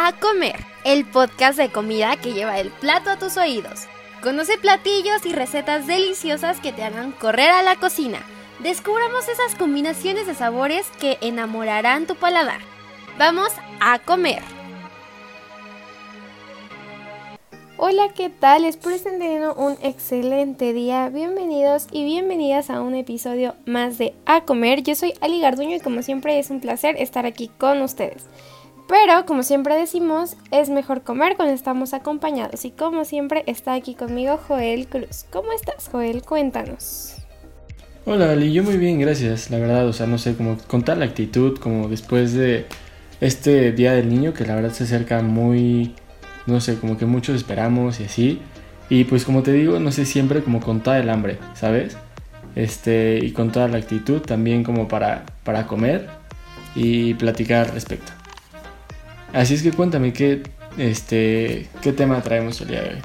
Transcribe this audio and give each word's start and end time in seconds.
A 0.00 0.12
Comer, 0.12 0.54
el 0.84 1.04
podcast 1.04 1.58
de 1.58 1.70
comida 1.70 2.16
que 2.18 2.32
lleva 2.32 2.60
el 2.60 2.70
plato 2.70 3.10
a 3.10 3.18
tus 3.18 3.36
oídos. 3.36 3.88
Conoce 4.22 4.56
platillos 4.56 5.26
y 5.26 5.32
recetas 5.32 5.88
deliciosas 5.88 6.60
que 6.60 6.72
te 6.72 6.84
hagan 6.84 7.10
correr 7.10 7.50
a 7.50 7.64
la 7.64 7.74
cocina. 7.74 8.20
Descubramos 8.60 9.26
esas 9.28 9.56
combinaciones 9.56 10.28
de 10.28 10.36
sabores 10.36 10.86
que 11.00 11.18
enamorarán 11.20 12.06
tu 12.06 12.14
paladar. 12.14 12.60
Vamos 13.18 13.48
a 13.80 13.98
comer. 13.98 14.40
Hola, 17.76 18.08
¿qué 18.14 18.30
tal? 18.30 18.64
Espero 18.64 18.94
estén 18.94 19.18
teniendo 19.18 19.52
un 19.54 19.78
excelente 19.82 20.72
día. 20.72 21.08
Bienvenidos 21.08 21.88
y 21.90 22.04
bienvenidas 22.04 22.70
a 22.70 22.82
un 22.82 22.94
episodio 22.94 23.56
más 23.66 23.98
de 23.98 24.14
A 24.26 24.42
Comer. 24.42 24.84
Yo 24.84 24.94
soy 24.94 25.14
Ali 25.20 25.40
Garduño 25.40 25.74
y 25.74 25.80
como 25.80 26.02
siempre 26.02 26.38
es 26.38 26.50
un 26.50 26.60
placer 26.60 26.94
estar 27.00 27.26
aquí 27.26 27.50
con 27.58 27.82
ustedes. 27.82 28.26
Pero 28.88 29.26
como 29.26 29.42
siempre 29.42 29.76
decimos, 29.76 30.36
es 30.50 30.70
mejor 30.70 31.02
comer 31.02 31.36
cuando 31.36 31.54
estamos 31.54 31.94
acompañados. 31.94 32.64
Y 32.64 32.70
como 32.70 33.04
siempre 33.04 33.44
está 33.46 33.74
aquí 33.74 33.94
conmigo 33.94 34.38
Joel 34.48 34.88
Cruz. 34.88 35.26
¿Cómo 35.30 35.52
estás, 35.52 35.88
Joel? 35.92 36.22
Cuéntanos. 36.22 37.16
Hola 38.06 38.32
Ali, 38.32 38.52
yo 38.52 38.62
muy 38.62 38.78
bien, 38.78 38.98
gracias. 38.98 39.50
La 39.50 39.58
verdad, 39.58 39.86
o 39.86 39.92
sea, 39.92 40.06
no 40.06 40.16
sé, 40.16 40.34
como 40.34 40.56
con 40.66 40.82
tal 40.82 41.02
actitud, 41.02 41.58
como 41.58 41.88
después 41.88 42.32
de 42.32 42.66
este 43.20 43.72
Día 43.72 43.92
del 43.92 44.08
Niño, 44.08 44.32
que 44.32 44.46
la 44.46 44.54
verdad 44.54 44.72
se 44.72 44.84
acerca 44.84 45.20
muy 45.20 45.94
no 46.48 46.60
sé, 46.60 46.78
como 46.78 46.96
que 46.96 47.06
muchos 47.06 47.36
esperamos 47.36 48.00
y 48.00 48.04
así. 48.04 48.40
Y 48.88 49.04
pues 49.04 49.24
como 49.24 49.42
te 49.42 49.52
digo, 49.52 49.78
no 49.78 49.92
sé, 49.92 50.06
siempre 50.06 50.42
como 50.42 50.60
con 50.60 50.80
toda 50.80 50.98
el 50.98 51.10
hambre, 51.10 51.38
¿sabes? 51.54 51.96
Este, 52.56 53.20
y 53.22 53.32
con 53.32 53.52
toda 53.52 53.68
la 53.68 53.76
actitud 53.76 54.20
también 54.22 54.64
como 54.64 54.88
para, 54.88 55.26
para 55.44 55.66
comer 55.66 56.08
y 56.74 57.14
platicar 57.14 57.66
al 57.66 57.74
respecto. 57.74 58.17
Así 59.32 59.54
es 59.54 59.62
que 59.62 59.72
cuéntame 59.72 60.12
qué, 60.12 60.42
este, 60.78 61.68
qué 61.82 61.92
tema 61.92 62.20
traemos 62.22 62.60
el 62.60 62.68
día 62.68 62.82
de 62.82 62.88
hoy. 62.90 63.02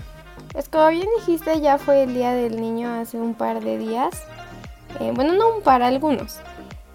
Pues 0.52 0.70
como 0.70 0.88
bien 0.90 1.08
dijiste, 1.18 1.60
ya 1.62 1.78
fue 1.78 2.04
el 2.04 2.14
Día 2.14 2.34
del 2.34 2.62
Niño 2.62 2.94
hace 2.94 3.18
un 3.18 3.34
par 3.34 3.64
de 3.64 3.78
días. 3.78 4.24
Eh, 5.00 5.12
bueno, 5.14 5.34
no 5.34 5.56
un 5.58 5.64
par, 5.64 5.82
algunos. 5.82 6.38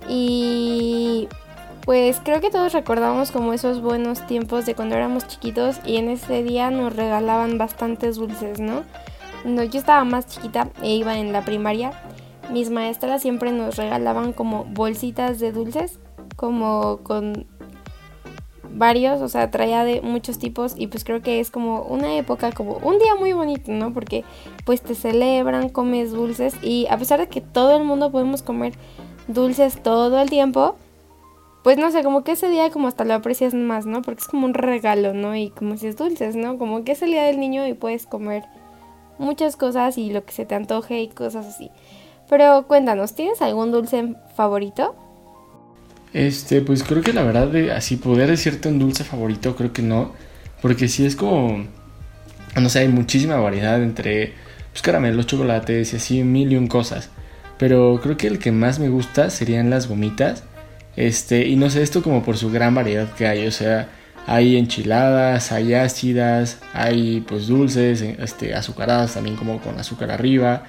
Y 0.09 1.29
pues 1.85 2.21
creo 2.23 2.41
que 2.41 2.51
todos 2.51 2.73
recordamos 2.73 3.31
como 3.31 3.53
esos 3.53 3.81
buenos 3.81 4.27
tiempos 4.27 4.67
de 4.67 4.75
cuando 4.75 4.95
éramos 4.95 5.27
chiquitos 5.27 5.81
y 5.85 5.97
en 5.97 6.09
ese 6.09 6.43
día 6.43 6.71
nos 6.71 6.95
regalaban 6.95 7.59
bastantes 7.59 8.17
dulces, 8.17 8.61
¿no? 8.61 8.85
Cuando 9.43 9.65
yo 9.65 9.79
estaba 9.81 10.05
más 10.05 10.27
chiquita 10.27 10.69
e 10.83 10.95
iba 10.95 11.19
en 11.19 11.33
la 11.33 11.45
primaria, 11.45 11.93
mis 12.51 12.71
maestras 12.71 13.23
siempre 13.23 13.53
nos 13.53 13.77
regalaban 13.77 14.33
como 14.33 14.65
bolsitas 14.65 15.41
de 15.41 15.51
dulces, 15.53 15.99
como 16.37 16.99
con 17.03 17.47
varios, 18.73 19.21
o 19.21 19.29
sea, 19.29 19.51
traía 19.51 19.85
de 19.85 20.01
muchos 20.01 20.39
tipos 20.39 20.75
y 20.77 20.87
pues 20.87 21.05
creo 21.05 21.23
que 21.23 21.41
es 21.41 21.51
como 21.51 21.83
una 21.83 22.17
época, 22.17 22.53
como 22.53 22.79
un 22.79 22.99
día 22.99 23.15
muy 23.15 23.33
bonito, 23.33 23.71
¿no? 23.73 23.93
Porque 23.93 24.25
pues 24.65 24.83
te 24.83 24.95
celebran, 24.95 25.69
comes 25.69 26.13
dulces 26.13 26.55
y 26.63 26.87
a 26.91 26.97
pesar 26.99 27.21
de 27.21 27.29
que 27.29 27.41
todo 27.41 27.77
el 27.77 27.85
mundo 27.85 28.11
podemos 28.11 28.43
comer 28.43 28.75
dulces 29.27 29.83
todo 29.83 30.21
el 30.21 30.31
tiempo, 30.31 30.77
pues 31.63 31.77
no 31.77 31.91
sé, 31.91 32.03
como 32.03 32.25
que 32.25 32.33
ese 32.33 32.49
día 32.49 32.71
como 32.71 32.89
hasta 32.89 33.05
lo 33.05 33.15
aprecias 33.15 33.55
más, 33.55 33.87
¿no? 33.87 34.03
Porque 34.03 34.21
es 34.21 34.29
como 34.29 34.47
un 34.47 34.55
regalo, 34.55 35.13
¿no? 35.13 35.35
Y 35.37 35.51
como 35.51 35.77
si 35.77 35.87
es 35.87 35.97
dulces, 35.97 36.37
¿no? 36.37 36.59
Como 36.59 36.85
que 36.85 36.93
es 36.93 37.03
el 37.03 37.11
día 37.11 37.25
del 37.25 37.41
niño 37.41 37.67
y 37.67 37.75
puedes 37.75 38.07
comer 38.07 38.45
muchas 39.19 39.57
cosas 39.57 39.99
y 39.99 40.11
lo 40.11 40.25
que 40.25 40.33
se 40.33 40.47
te 40.47 40.55
antoje 40.55 41.01
y 41.03 41.09
cosas 41.09 41.47
así. 41.47 41.71
Pero 42.29 42.67
cuéntanos, 42.67 43.15
¿tienes 43.15 43.43
algún 43.43 43.73
dulce 43.73 44.15
favorito? 44.35 44.95
Este, 46.13 46.61
pues 46.63 46.83
creo 46.83 47.03
que 47.03 47.13
la 47.13 47.23
verdad 47.23 47.49
de 47.49 47.73
así 47.73 47.97
poder 47.97 48.31
decirte 48.31 48.69
un 48.69 48.79
dulce 48.79 49.05
favorito, 49.05 49.57
creo 49.57 49.73
que 49.73 49.83
no. 49.83 50.15
Porque 50.63 50.89
sí 50.89 51.07
es 51.07 51.17
como, 51.17 51.65
no 52.57 52.69
sé, 52.69 52.81
hay 52.81 52.89
muchísima 52.89 53.37
variedad 53.37 53.83
entre 53.83 54.33
pues, 54.73 54.83
caramelos, 54.83 55.27
chocolates 55.27 55.93
y 55.93 55.97
así 55.97 56.23
mil 56.25 56.53
y 56.53 56.57
un 56.57 56.67
cosas. 56.69 57.11
Pero 57.59 58.01
creo 58.03 58.17
que 58.17 58.29
el 58.29 58.39
que 58.39 58.53
más 58.53 58.79
me 58.79 58.89
gusta 58.89 59.31
serían 59.31 59.71
las 59.71 59.89
gomitas. 59.89 60.45
Este, 60.97 61.47
y 61.47 61.57
no 61.57 61.71
sé, 61.71 61.83
esto 61.83 62.03
como 62.03 62.23
por 62.25 62.37
su 62.37 62.51
gran 62.51 62.75
variedad 62.75 63.13
que 63.15 63.27
hay, 63.27 63.47
o 63.47 63.53
sea, 63.53 63.89
hay 64.27 64.57
enchiladas, 64.57 65.53
hay 65.53 65.75
ácidas, 65.75 66.59
hay 66.75 67.25
pues 67.27 67.47
dulces, 67.47 68.03
este, 68.03 68.55
azucaradas 68.55 69.15
también 69.15 69.37
como 69.37 69.61
con 69.61 69.79
azúcar 69.79 70.11
arriba. 70.11 70.65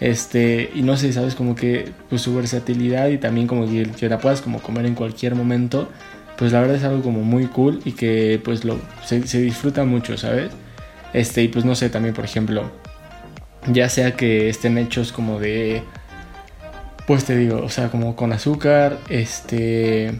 Este, 0.00 0.70
y 0.74 0.82
no 0.82 0.96
sé, 0.96 1.12
sabes, 1.12 1.34
como 1.34 1.54
que 1.54 1.92
pues 2.08 2.22
su 2.22 2.34
versatilidad 2.34 3.08
y 3.08 3.18
también 3.18 3.46
como 3.46 3.66
que, 3.66 3.84
que 3.84 4.08
la 4.08 4.18
puedas 4.18 4.42
como 4.42 4.60
comer 4.60 4.86
en 4.86 4.94
cualquier 4.94 5.34
momento, 5.34 5.88
pues 6.36 6.52
la 6.52 6.60
verdad 6.60 6.76
es 6.76 6.84
algo 6.84 7.02
como 7.02 7.22
muy 7.22 7.46
cool 7.46 7.80
y 7.84 7.92
que 7.92 8.40
pues 8.44 8.64
lo, 8.64 8.78
se, 9.04 9.26
se 9.26 9.40
disfruta 9.40 9.84
mucho, 9.84 10.18
¿sabes? 10.18 10.50
Este, 11.12 11.42
y 11.42 11.48
pues 11.48 11.64
no 11.64 11.74
sé, 11.74 11.88
también 11.88 12.14
por 12.14 12.24
ejemplo, 12.24 12.70
ya 13.72 13.88
sea 13.88 14.16
que 14.16 14.48
estén 14.50 14.76
hechos 14.78 15.12
como 15.12 15.40
de 15.40 15.82
pues 17.06 17.24
te 17.24 17.36
digo, 17.36 17.62
o 17.62 17.68
sea, 17.68 17.88
como 17.88 18.16
con 18.16 18.32
azúcar, 18.32 18.98
este, 19.08 20.12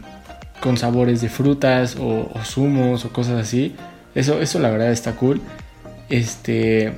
con 0.61 0.77
sabores 0.77 1.21
de 1.21 1.29
frutas 1.29 1.97
o, 1.99 2.31
zumos 2.43 3.03
o 3.05 3.11
cosas 3.11 3.41
así. 3.41 3.75
Eso, 4.15 4.41
eso 4.41 4.59
la 4.59 4.69
verdad 4.69 4.91
está 4.91 5.13
cool. 5.15 5.41
Este, 6.09 6.93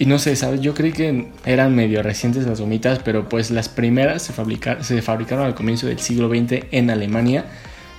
y 0.00 0.06
no 0.06 0.18
sé, 0.18 0.34
¿sabes? 0.34 0.62
Yo 0.62 0.72
creí 0.72 0.92
que 0.92 1.28
eran 1.44 1.76
medio 1.76 2.02
recientes 2.02 2.46
las 2.46 2.58
gomitas, 2.58 3.00
pero 3.00 3.28
pues 3.28 3.50
las 3.50 3.68
primeras 3.68 4.22
se, 4.22 4.32
se 4.82 5.02
fabricaron 5.02 5.44
al 5.44 5.54
comienzo 5.54 5.88
del 5.88 5.98
siglo 5.98 6.30
XX 6.30 6.64
en 6.70 6.88
Alemania. 6.88 7.44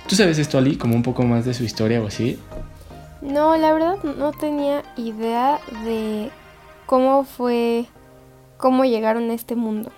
¿Tú 0.08 0.16
sabes 0.16 0.36
esto, 0.40 0.58
Ali? 0.58 0.76
Como 0.76 0.96
un 0.96 1.04
poco 1.04 1.22
más 1.22 1.44
de 1.44 1.54
su 1.54 1.62
historia 1.62 2.02
o 2.02 2.08
así. 2.08 2.40
No, 3.20 3.56
la 3.56 3.72
verdad 3.72 4.02
no 4.02 4.32
tenía 4.32 4.82
idea 4.96 5.60
de 5.84 6.30
cómo 6.86 7.22
fue, 7.22 7.84
cómo 8.56 8.84
llegaron 8.84 9.30
a 9.30 9.34
este 9.34 9.54
mundo. 9.54 9.92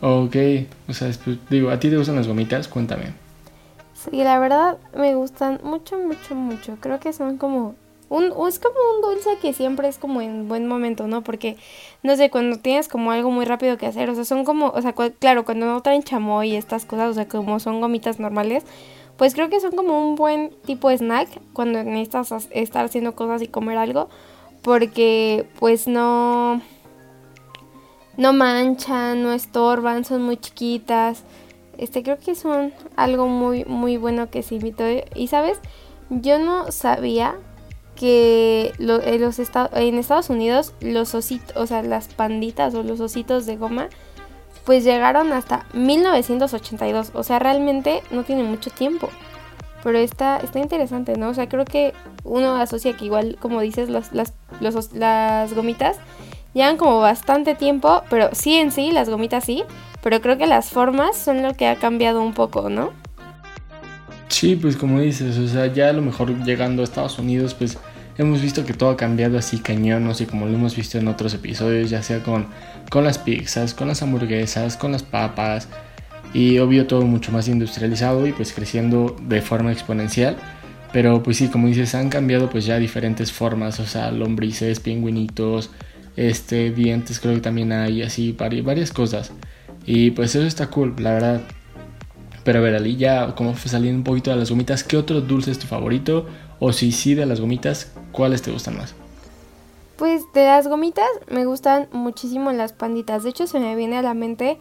Ok, 0.00 0.36
o 0.88 0.94
sea, 0.94 1.10
digo, 1.50 1.68
¿a 1.68 1.78
ti 1.78 1.90
te 1.90 1.98
gustan 1.98 2.16
las 2.16 2.26
gomitas? 2.26 2.68
Cuéntame. 2.68 3.12
Sí, 3.92 4.24
la 4.24 4.38
verdad 4.38 4.78
me 4.96 5.14
gustan 5.14 5.60
mucho, 5.62 5.98
mucho, 5.98 6.34
mucho. 6.34 6.78
Creo 6.80 7.00
que 7.00 7.12
son 7.12 7.36
como 7.36 7.74
un, 8.14 8.26
es 8.48 8.58
como 8.58 8.76
un 8.94 9.02
dulce 9.02 9.38
que 9.40 9.52
siempre 9.52 9.88
es 9.88 9.98
como 9.98 10.20
en 10.20 10.48
buen 10.48 10.66
momento, 10.66 11.06
¿no? 11.06 11.22
Porque, 11.22 11.56
no 12.02 12.16
sé, 12.16 12.30
cuando 12.30 12.58
tienes 12.58 12.88
como 12.88 13.10
algo 13.10 13.30
muy 13.30 13.44
rápido 13.44 13.76
que 13.76 13.86
hacer, 13.86 14.08
o 14.08 14.14
sea, 14.14 14.24
son 14.24 14.44
como, 14.44 14.68
o 14.68 14.80
sea, 14.80 14.94
claro, 15.18 15.44
cuando 15.44 15.66
no 15.66 15.82
traen 15.82 16.02
chamoy 16.02 16.52
y 16.52 16.56
estas 16.56 16.84
cosas, 16.84 17.10
o 17.10 17.14
sea, 17.14 17.28
como 17.28 17.58
son 17.58 17.80
gomitas 17.80 18.20
normales, 18.20 18.64
pues 19.16 19.34
creo 19.34 19.48
que 19.48 19.60
son 19.60 19.72
como 19.72 20.00
un 20.00 20.14
buen 20.14 20.50
tipo 20.64 20.88
de 20.88 20.98
snack 20.98 21.28
cuando 21.52 21.82
necesitas 21.82 22.48
estar 22.50 22.84
haciendo 22.84 23.14
cosas 23.16 23.42
y 23.42 23.48
comer 23.48 23.78
algo, 23.78 24.08
porque 24.62 25.46
pues 25.58 25.88
no 25.88 26.60
no 28.16 28.32
manchan, 28.32 29.22
no 29.22 29.32
estorban, 29.32 30.04
son 30.04 30.22
muy 30.22 30.36
chiquitas. 30.36 31.24
Este 31.78 32.04
creo 32.04 32.18
que 32.18 32.36
son 32.36 32.72
algo 32.96 33.26
muy 33.26 33.64
muy 33.64 33.96
bueno 33.96 34.30
que 34.30 34.42
se 34.42 34.54
invitó. 34.56 34.84
Y 35.14 35.28
sabes, 35.28 35.58
yo 36.10 36.38
no 36.38 36.70
sabía 36.70 37.36
que 37.96 38.72
en, 38.78 39.20
los 39.20 39.38
en 39.38 39.98
Estados 39.98 40.30
Unidos 40.30 40.74
los 40.80 41.14
ositos, 41.14 41.56
o 41.56 41.66
sea, 41.66 41.82
las 41.82 42.08
panditas 42.08 42.74
o 42.74 42.82
los 42.82 43.00
ositos 43.00 43.46
de 43.46 43.56
goma, 43.56 43.88
pues 44.64 44.84
llegaron 44.84 45.32
hasta 45.32 45.66
1982. 45.74 47.10
O 47.14 47.22
sea, 47.22 47.38
realmente 47.38 48.02
no 48.10 48.24
tiene 48.24 48.42
mucho 48.42 48.70
tiempo. 48.70 49.08
Pero 49.82 49.98
está, 49.98 50.38
está 50.38 50.60
interesante, 50.60 51.16
¿no? 51.18 51.28
O 51.28 51.34
sea, 51.34 51.48
creo 51.48 51.66
que 51.66 51.92
uno 52.24 52.56
asocia 52.56 52.96
que 52.96 53.04
igual, 53.04 53.36
como 53.38 53.60
dices, 53.60 53.90
las, 53.90 54.12
las 54.12 55.54
gomitas 55.54 55.98
llevan 56.54 56.78
como 56.78 57.00
bastante 57.00 57.54
tiempo, 57.54 58.02
pero 58.08 58.30
sí 58.32 58.56
en 58.56 58.72
sí, 58.72 58.92
las 58.92 59.10
gomitas 59.10 59.44
sí, 59.44 59.64
pero 60.02 60.22
creo 60.22 60.38
que 60.38 60.46
las 60.46 60.70
formas 60.70 61.16
son 61.16 61.42
lo 61.42 61.54
que 61.54 61.66
ha 61.66 61.76
cambiado 61.76 62.22
un 62.22 62.32
poco, 62.32 62.70
¿no? 62.70 62.92
Sí, 64.28 64.56
pues 64.56 64.76
como 64.76 65.00
dices, 65.00 65.38
o 65.38 65.46
sea, 65.48 65.66
ya 65.72 65.90
a 65.90 65.92
lo 65.92 66.02
mejor 66.02 66.44
llegando 66.44 66.82
a 66.82 66.84
Estados 66.84 67.18
Unidos, 67.18 67.54
pues 67.54 67.78
hemos 68.18 68.40
visto 68.42 68.64
que 68.64 68.72
todo 68.74 68.90
ha 68.90 68.96
cambiado 68.96 69.38
así 69.38 69.58
cañón, 69.58 70.04
no 70.04 70.14
sé, 70.14 70.26
como 70.26 70.46
lo 70.46 70.54
hemos 70.54 70.76
visto 70.76 70.98
en 70.98 71.08
otros 71.08 71.34
episodios, 71.34 71.90
ya 71.90 72.02
sea 72.02 72.22
con, 72.22 72.46
con 72.90 73.04
las 73.04 73.18
pizzas, 73.18 73.74
con 73.74 73.88
las 73.88 74.02
hamburguesas, 74.02 74.76
con 74.76 74.92
las 74.92 75.02
papas, 75.02 75.68
y 76.32 76.58
obvio 76.58 76.86
todo 76.86 77.02
mucho 77.02 77.30
más 77.32 77.48
industrializado 77.48 78.26
y 78.26 78.32
pues 78.32 78.52
creciendo 78.52 79.16
de 79.22 79.40
forma 79.40 79.72
exponencial. 79.72 80.36
Pero 80.92 81.22
pues 81.22 81.38
sí, 81.38 81.48
como 81.48 81.68
dices, 81.68 81.94
han 81.94 82.08
cambiado 82.08 82.50
pues 82.50 82.66
ya 82.66 82.78
diferentes 82.78 83.32
formas, 83.32 83.80
o 83.80 83.86
sea, 83.86 84.10
lombrices, 84.12 84.80
pingüinitos, 84.80 85.70
este, 86.16 86.70
dientes 86.70 87.18
creo 87.20 87.34
que 87.34 87.40
también 87.40 87.72
hay, 87.72 88.02
así, 88.02 88.32
varias 88.32 88.92
cosas. 88.92 89.32
Y 89.86 90.12
pues 90.12 90.34
eso 90.34 90.46
está 90.46 90.68
cool, 90.68 90.94
la 90.98 91.14
verdad. 91.14 91.42
Pero 92.44 92.58
a 92.58 92.62
ver, 92.62 92.74
Ali, 92.74 92.96
ya 92.96 93.34
como 93.34 93.56
saliendo 93.56 93.98
un 93.98 94.04
poquito 94.04 94.30
de 94.30 94.36
las 94.36 94.50
gomitas, 94.50 94.84
¿qué 94.84 94.96
otro 94.96 95.20
dulce 95.20 95.50
es 95.50 95.58
tu 95.58 95.66
favorito? 95.66 96.26
O 96.60 96.72
si 96.72 96.92
sí 96.92 97.14
de 97.14 97.26
las 97.26 97.40
gomitas, 97.40 97.92
¿cuáles 98.12 98.42
te 98.42 98.52
gustan 98.52 98.76
más? 98.76 98.94
Pues 99.96 100.22
de 100.34 100.44
las 100.44 100.68
gomitas 100.68 101.08
me 101.30 101.46
gustan 101.46 101.88
muchísimo 101.92 102.52
las 102.52 102.72
panditas. 102.72 103.22
De 103.22 103.30
hecho, 103.30 103.46
se 103.46 103.60
me 103.60 103.74
viene 103.76 103.96
a 103.96 104.02
la 104.02 104.14
mente 104.14 104.58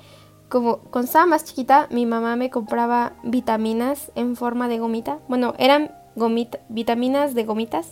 como 0.53 0.77
cuando 0.77 1.07
estaba 1.07 1.25
más 1.25 1.45
chiquita, 1.45 1.87
mi 1.89 2.05
mamá 2.05 2.35
me 2.35 2.51
compraba 2.51 3.13
vitaminas 3.23 4.11
en 4.13 4.35
forma 4.35 4.67
de 4.67 4.77
gomita. 4.77 5.17
Bueno, 5.27 5.55
eran 5.57 5.91
gomita, 6.15 6.59
vitaminas 6.69 7.33
de 7.33 7.43
gomitas. 7.43 7.87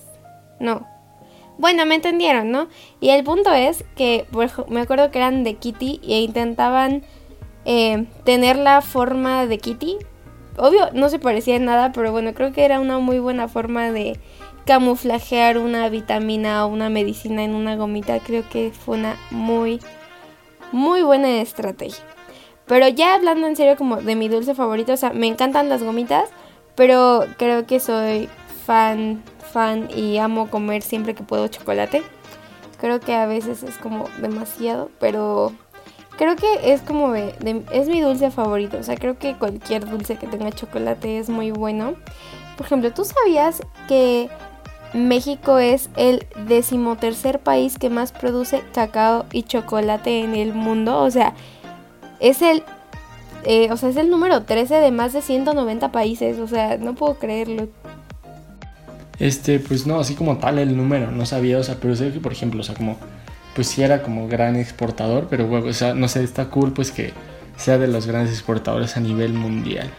No. 0.59 0.85
Bueno, 1.57 1.85
me 1.87 1.95
entendieron, 1.95 2.51
¿no? 2.51 2.67
Y 2.99 3.09
el 3.09 3.23
punto 3.23 3.51
es 3.51 3.83
que 3.95 4.27
me 4.67 4.81
acuerdo 4.81 5.09
que 5.09 5.17
eran 5.17 5.43
de 5.43 5.55
Kitty 5.55 6.01
e 6.03 6.21
intentaban 6.21 7.01
eh, 7.65 8.05
tener 8.23 8.57
la 8.57 8.81
forma 8.81 9.45
de 9.45 9.57
Kitty. 9.57 9.97
Obvio, 10.57 10.89
no 10.93 11.09
se 11.09 11.19
parecía 11.19 11.55
en 11.55 11.65
nada, 11.65 11.91
pero 11.91 12.11
bueno, 12.11 12.33
creo 12.33 12.51
que 12.51 12.65
era 12.65 12.79
una 12.79 12.99
muy 12.99 13.19
buena 13.19 13.47
forma 13.47 13.91
de 13.91 14.19
camuflajear 14.65 15.57
una 15.57 15.89
vitamina 15.89 16.65
o 16.65 16.69
una 16.69 16.89
medicina 16.89 17.43
en 17.43 17.55
una 17.55 17.75
gomita. 17.75 18.19
Creo 18.19 18.47
que 18.49 18.71
fue 18.71 18.97
una 18.97 19.15
muy, 19.31 19.79
muy 20.71 21.01
buena 21.01 21.41
estrategia. 21.41 22.03
Pero 22.65 22.87
ya 22.87 23.15
hablando 23.15 23.47
en 23.47 23.55
serio 23.55 23.75
como 23.75 23.97
de 23.97 24.15
mi 24.15 24.29
dulce 24.29 24.55
favorito, 24.55 24.93
o 24.93 24.97
sea, 24.97 25.11
me 25.11 25.27
encantan 25.27 25.69
las 25.69 25.83
gomitas, 25.83 26.29
pero 26.75 27.25
creo 27.37 27.65
que 27.65 27.79
soy 27.79 28.29
fan, 28.65 29.23
fan 29.51 29.89
y 29.93 30.17
amo 30.17 30.49
comer 30.49 30.81
siempre 30.81 31.15
que 31.15 31.23
puedo 31.23 31.47
chocolate. 31.47 32.03
Creo 32.79 32.99
que 32.99 33.13
a 33.13 33.25
veces 33.25 33.63
es 33.63 33.77
como 33.77 34.05
demasiado, 34.21 34.89
pero 34.99 35.51
creo 36.21 36.35
que 36.35 36.71
es 36.71 36.81
como 36.81 37.13
de, 37.13 37.63
es 37.71 37.87
mi 37.87 37.99
dulce 37.99 38.29
favorito. 38.29 38.77
O 38.77 38.83
sea, 38.83 38.95
creo 38.95 39.17
que 39.17 39.33
cualquier 39.33 39.89
dulce 39.89 40.17
que 40.17 40.27
tenga 40.27 40.51
chocolate 40.51 41.17
es 41.17 41.29
muy 41.29 41.49
bueno. 41.49 41.95
Por 42.57 42.67
ejemplo, 42.67 42.93
¿tú 42.93 43.05
sabías 43.05 43.63
que 43.87 44.29
México 44.93 45.57
es 45.57 45.89
el 45.95 46.27
decimotercer 46.45 47.39
país 47.39 47.79
que 47.79 47.89
más 47.89 48.11
produce 48.11 48.61
cacao 48.71 49.25
y 49.31 49.41
chocolate 49.41 50.19
en 50.19 50.35
el 50.35 50.53
mundo? 50.53 50.99
O 50.99 51.09
sea, 51.09 51.33
es 52.19 52.43
el 52.43 52.63
eh, 53.45 53.71
o 53.71 53.77
sea, 53.77 53.89
es 53.89 53.95
el 53.95 54.11
número 54.11 54.43
13 54.43 54.75
de 54.75 54.91
más 54.91 55.13
de 55.13 55.23
190 55.23 55.91
países, 55.91 56.37
o 56.37 56.47
sea, 56.47 56.77
no 56.77 56.93
puedo 56.93 57.15
creerlo. 57.15 57.67
Este, 59.17 59.57
pues 59.57 59.87
no, 59.87 59.99
así 59.99 60.13
como 60.13 60.37
tal 60.37 60.59
el 60.59 60.77
número, 60.77 61.09
no 61.09 61.25
sabía, 61.25 61.57
o 61.57 61.63
sea, 61.63 61.77
pero 61.81 61.95
sé 61.95 62.11
que, 62.11 62.19
por 62.19 62.31
ejemplo, 62.31 62.61
o 62.61 62.63
sea, 62.63 62.75
como 62.75 62.97
pues 63.55 63.67
sí 63.67 63.83
era 63.83 64.01
como 64.01 64.27
gran 64.27 64.55
exportador, 64.55 65.27
pero 65.29 65.47
bueno, 65.47 65.67
o 65.67 65.73
sea, 65.73 65.93
no 65.93 66.07
sé, 66.07 66.23
está 66.23 66.49
cool 66.49 66.71
pues 66.73 66.91
que 66.91 67.13
sea 67.57 67.77
de 67.77 67.87
los 67.87 68.07
grandes 68.07 68.33
exportadores 68.33 68.97
a 68.97 68.99
nivel 68.99 69.33
mundial. 69.33 69.89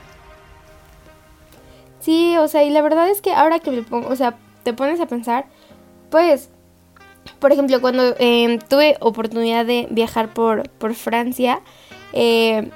Sí, 2.01 2.37
o 2.37 2.49
sea, 2.49 2.65
y 2.65 2.71
la 2.71 2.83
verdad 2.83 3.09
es 3.09 3.21
que 3.21 3.33
ahora 3.33 3.61
que 3.61 3.71
me 3.71 3.83
pongo, 3.83 4.09
o 4.09 4.17
sea, 4.17 4.37
te 4.65 4.73
pones 4.73 5.01
a 5.01 5.07
pensar, 5.07 5.47
pues, 6.11 6.51
por 7.39 7.53
ejemplo, 7.53 7.81
cuando 7.81 8.17
em, 8.19 8.59
tuve 8.59 8.97
oportunidad 9.01 9.65
de 9.65 9.87
viajar 9.91 10.33
por, 10.35 10.69
por 10.71 10.95
Francia, 10.95 11.61
eh, 12.13 12.71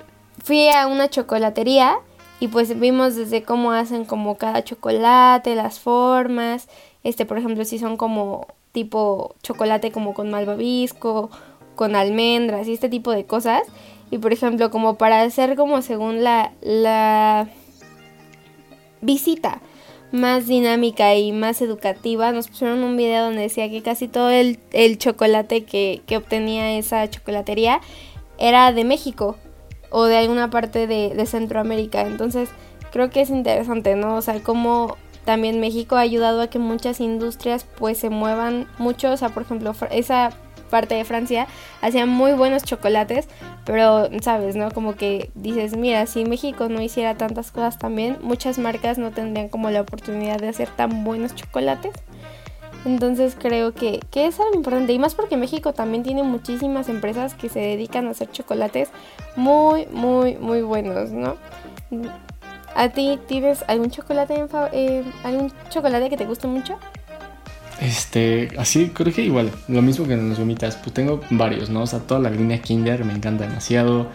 fui 0.45 0.69
a 0.69 0.87
una 0.87 1.09
chocolatería 1.09 1.99
y 2.39 2.49
pues 2.49 2.79
vimos 2.79 3.17
desde 3.17 3.43
cómo 3.43 3.73
hacen 3.73 4.05
como 4.05 4.37
cada 4.37 4.63
chocolate, 4.63 5.57
las 5.57 5.81
formas, 5.81 6.69
este, 7.03 7.27
por 7.27 7.39
ejemplo, 7.39 7.65
si 7.65 7.79
son 7.79 7.97
como 7.97 8.47
tipo 8.77 9.35
chocolate 9.43 9.91
como 9.91 10.13
con 10.13 10.31
malvavisco, 10.31 11.31
con 11.77 11.97
almendras 11.97 12.69
y 12.69 12.75
este 12.75 12.91
tipo 12.91 13.11
de 13.11 13.25
cosas. 13.25 13.63
Y 14.11 14.19
por 14.19 14.35
ejemplo, 14.35 14.71
como 14.71 14.99
para 14.99 15.23
hacer 15.23 15.57
como 15.57 15.81
según 15.81 16.23
la, 16.23 16.53
la 16.61 17.49
visita 19.01 19.63
más 20.13 20.47
dinámica 20.47 21.15
y 21.15 21.33
más 21.33 21.63
educativa, 21.63 22.33
nos 22.33 22.49
pusieron 22.49 22.85
un 22.85 22.99
video 22.99 23.25
donde 23.25 23.41
decía 23.41 23.71
que 23.71 23.83
casi 23.83 24.09
todo 24.09 24.29
el, 24.29 24.59
chocolate 24.99 25.65
que, 25.65 26.03
que, 26.07 26.19
obtenía 26.19 26.77
esa 26.77 27.09
chocolatería 27.09 27.81
era 28.37 28.73
de 28.73 28.85
México 28.85 29.37
o 29.89 30.05
de 30.05 30.19
alguna 30.19 30.51
parte 30.51 30.87
de, 30.87 31.15
de 31.15 31.27
Centroamérica. 31.27 32.03
Entonces 32.03 32.51
creo 32.93 33.09
que 33.09 33.23
es 33.23 33.31
interesante, 33.31 33.97
¿no? 33.97 34.17
O 34.17 34.23
sea, 34.23 34.43
cómo 34.43 34.99
también 35.27 35.61
México 35.61 35.97
ha 35.97 36.01
ayudado 36.01 36.41
a 36.41 36.47
que 36.47 36.61
muchas 36.61 37.01
industrias 37.01 37.67
pues 37.79 37.99
se 37.99 38.09
muevan 38.09 38.69
mucho, 38.79 39.11
o 39.11 39.17
sea, 39.17 39.29
por 39.29 39.43
ejemplo, 39.43 39.75
esa 39.91 40.31
parte 40.71 40.95
de 40.95 41.05
Francia 41.05 41.49
hacía 41.83 42.07
muy 42.07 42.33
buenos 42.33 42.63
chocolates, 42.63 43.29
pero 43.65 44.09
sabes, 44.23 44.55
¿no? 44.55 44.71
Como 44.71 44.95
que 44.95 45.31
dices, 45.35 45.77
mira, 45.77 46.07
si 46.07 46.25
México 46.25 46.69
no 46.69 46.81
hiciera 46.81 47.17
tantas 47.17 47.51
cosas 47.51 47.77
también, 47.77 48.19
muchas 48.23 48.59
marcas 48.59 48.99
no 48.99 49.11
tendrían 49.11 49.49
como 49.49 49.69
la 49.71 49.81
oportunidad 49.81 50.39
de 50.39 50.49
hacer 50.49 50.69
tan 50.71 51.03
buenos 51.03 51.35
chocolates. 51.35 51.95
Entonces 52.85 53.37
creo 53.37 53.75
que, 53.75 53.99
que 54.13 54.27
es 54.27 54.39
algo 54.39 54.55
importante 54.55 54.93
y 54.93 54.99
más 55.01 55.17
porque 55.17 55.37
México 55.37 55.73
también 55.73 56.05
tiene 56.05 56.23
muchísimas 56.23 56.89
empresas 56.89 57.35
que 57.35 57.49
se 57.49 57.59
dedican 57.59 58.07
a 58.07 58.11
hacer 58.11 58.31
chocolates 58.31 58.91
muy, 59.35 59.87
muy, 59.87 60.37
muy 60.37 60.63
buenos, 60.63 61.11
¿no? 61.11 61.35
¿A 62.77 62.91
ti 62.91 63.19
tienes 63.27 63.65
algún 63.69 63.91
chocolate 63.91 64.35
en 64.35 64.49
eh, 64.73 65.03
algún 65.25 65.51
chocolate 65.71 66.11
que 66.11 66.17
te 66.19 66.27
guste 66.27 66.47
mucho? 66.47 66.79
Este, 67.81 68.51
así 68.59 68.91
creo 68.91 69.13
que 69.13 69.23
igual, 69.23 69.51
lo 69.69 69.81
mismo 69.81 70.07
que 70.07 70.13
en 70.13 70.29
las 70.29 70.39
gomitas, 70.39 70.77
pues 70.77 70.93
tengo 70.93 71.21
varios, 71.31 71.71
¿no? 71.71 71.83
O 71.83 71.87
sea, 71.87 72.01
toda 72.01 72.21
la 72.21 72.31
línea 72.31 72.61
Kinder 72.61 73.05
me 73.05 73.15
encanta 73.15 73.47
demasiado. 73.47 74.09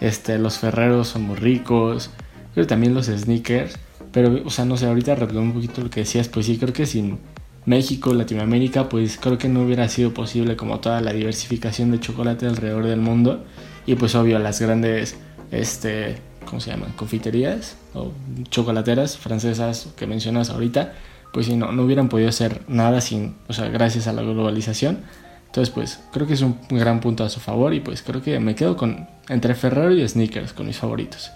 Este, 0.00 0.38
los 0.38 0.58
Ferreros 0.58 1.08
son 1.08 1.22
muy 1.22 1.36
ricos. 1.36 2.10
Creo 2.54 2.64
que 2.66 2.68
también 2.68 2.92
los 2.92 3.06
Sneakers. 3.06 3.78
Pero, 4.10 4.42
o 4.44 4.50
sea, 4.50 4.64
no 4.64 4.76
sé, 4.76 4.86
ahorita 4.86 5.14
retomando 5.14 5.42
un 5.42 5.52
poquito 5.52 5.80
lo 5.80 5.90
que 5.90 6.00
decías, 6.00 6.28
pues 6.28 6.46
sí, 6.46 6.58
creo 6.58 6.72
que 6.72 6.86
sin 6.86 7.18
México, 7.66 8.14
Latinoamérica, 8.14 8.88
pues 8.88 9.18
creo 9.18 9.38
que 9.38 9.48
no 9.48 9.62
hubiera 9.62 9.88
sido 9.88 10.12
posible 10.12 10.56
como 10.56 10.80
toda 10.80 11.00
la 11.00 11.12
diversificación 11.12 11.92
de 11.92 12.00
chocolate 12.00 12.46
alrededor 12.46 12.86
del 12.86 13.00
mundo. 13.00 13.44
Y 13.86 13.94
pues 13.94 14.14
obvio, 14.14 14.38
las 14.38 14.60
grandes, 14.60 15.16
este, 15.50 16.16
¿cómo 16.48 16.60
se 16.60 16.70
llaman? 16.70 16.92
Confiterías 16.96 17.76
o 17.94 18.12
chocolateras 18.50 19.16
francesas 19.16 19.88
que 19.96 20.06
mencionas 20.06 20.50
ahorita, 20.50 20.92
pues 21.32 21.46
si 21.46 21.56
no, 21.56 21.72
no 21.72 21.82
hubieran 21.82 22.08
podido 22.08 22.28
hacer 22.28 22.62
nada 22.68 23.00
sin, 23.00 23.36
o 23.48 23.52
sea, 23.52 23.68
gracias 23.68 24.06
a 24.06 24.12
la 24.12 24.22
globalización. 24.22 25.04
Entonces, 25.46 25.72
pues 25.72 26.00
creo 26.12 26.26
que 26.26 26.34
es 26.34 26.42
un 26.42 26.58
gran 26.70 27.00
punto 27.00 27.24
a 27.24 27.28
su 27.28 27.40
favor 27.40 27.72
y 27.72 27.80
pues 27.80 28.02
creo 28.02 28.22
que 28.22 28.38
me 28.38 28.54
quedo 28.54 28.76
con 28.76 29.08
entre 29.28 29.54
Ferrero 29.54 29.92
y 29.92 30.06
Snickers 30.06 30.52
con 30.52 30.66
mis 30.66 30.78
favoritos. 30.78 31.30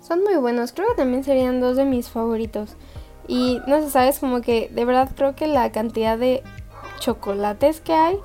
Son 0.00 0.22
muy 0.24 0.36
buenos, 0.36 0.72
creo 0.72 0.88
que 0.88 0.96
también 0.96 1.22
serían 1.22 1.60
dos 1.60 1.76
de 1.76 1.84
mis 1.84 2.08
favoritos. 2.08 2.76
Y 3.28 3.60
no 3.68 3.80
sé, 3.80 3.90
sabes, 3.90 4.18
como 4.18 4.40
que 4.40 4.68
de 4.74 4.84
verdad 4.84 5.10
creo 5.14 5.36
que 5.36 5.46
la 5.46 5.70
cantidad 5.70 6.18
de 6.18 6.42
chocolates 6.98 7.80
que 7.80 7.92
hay 7.92 8.16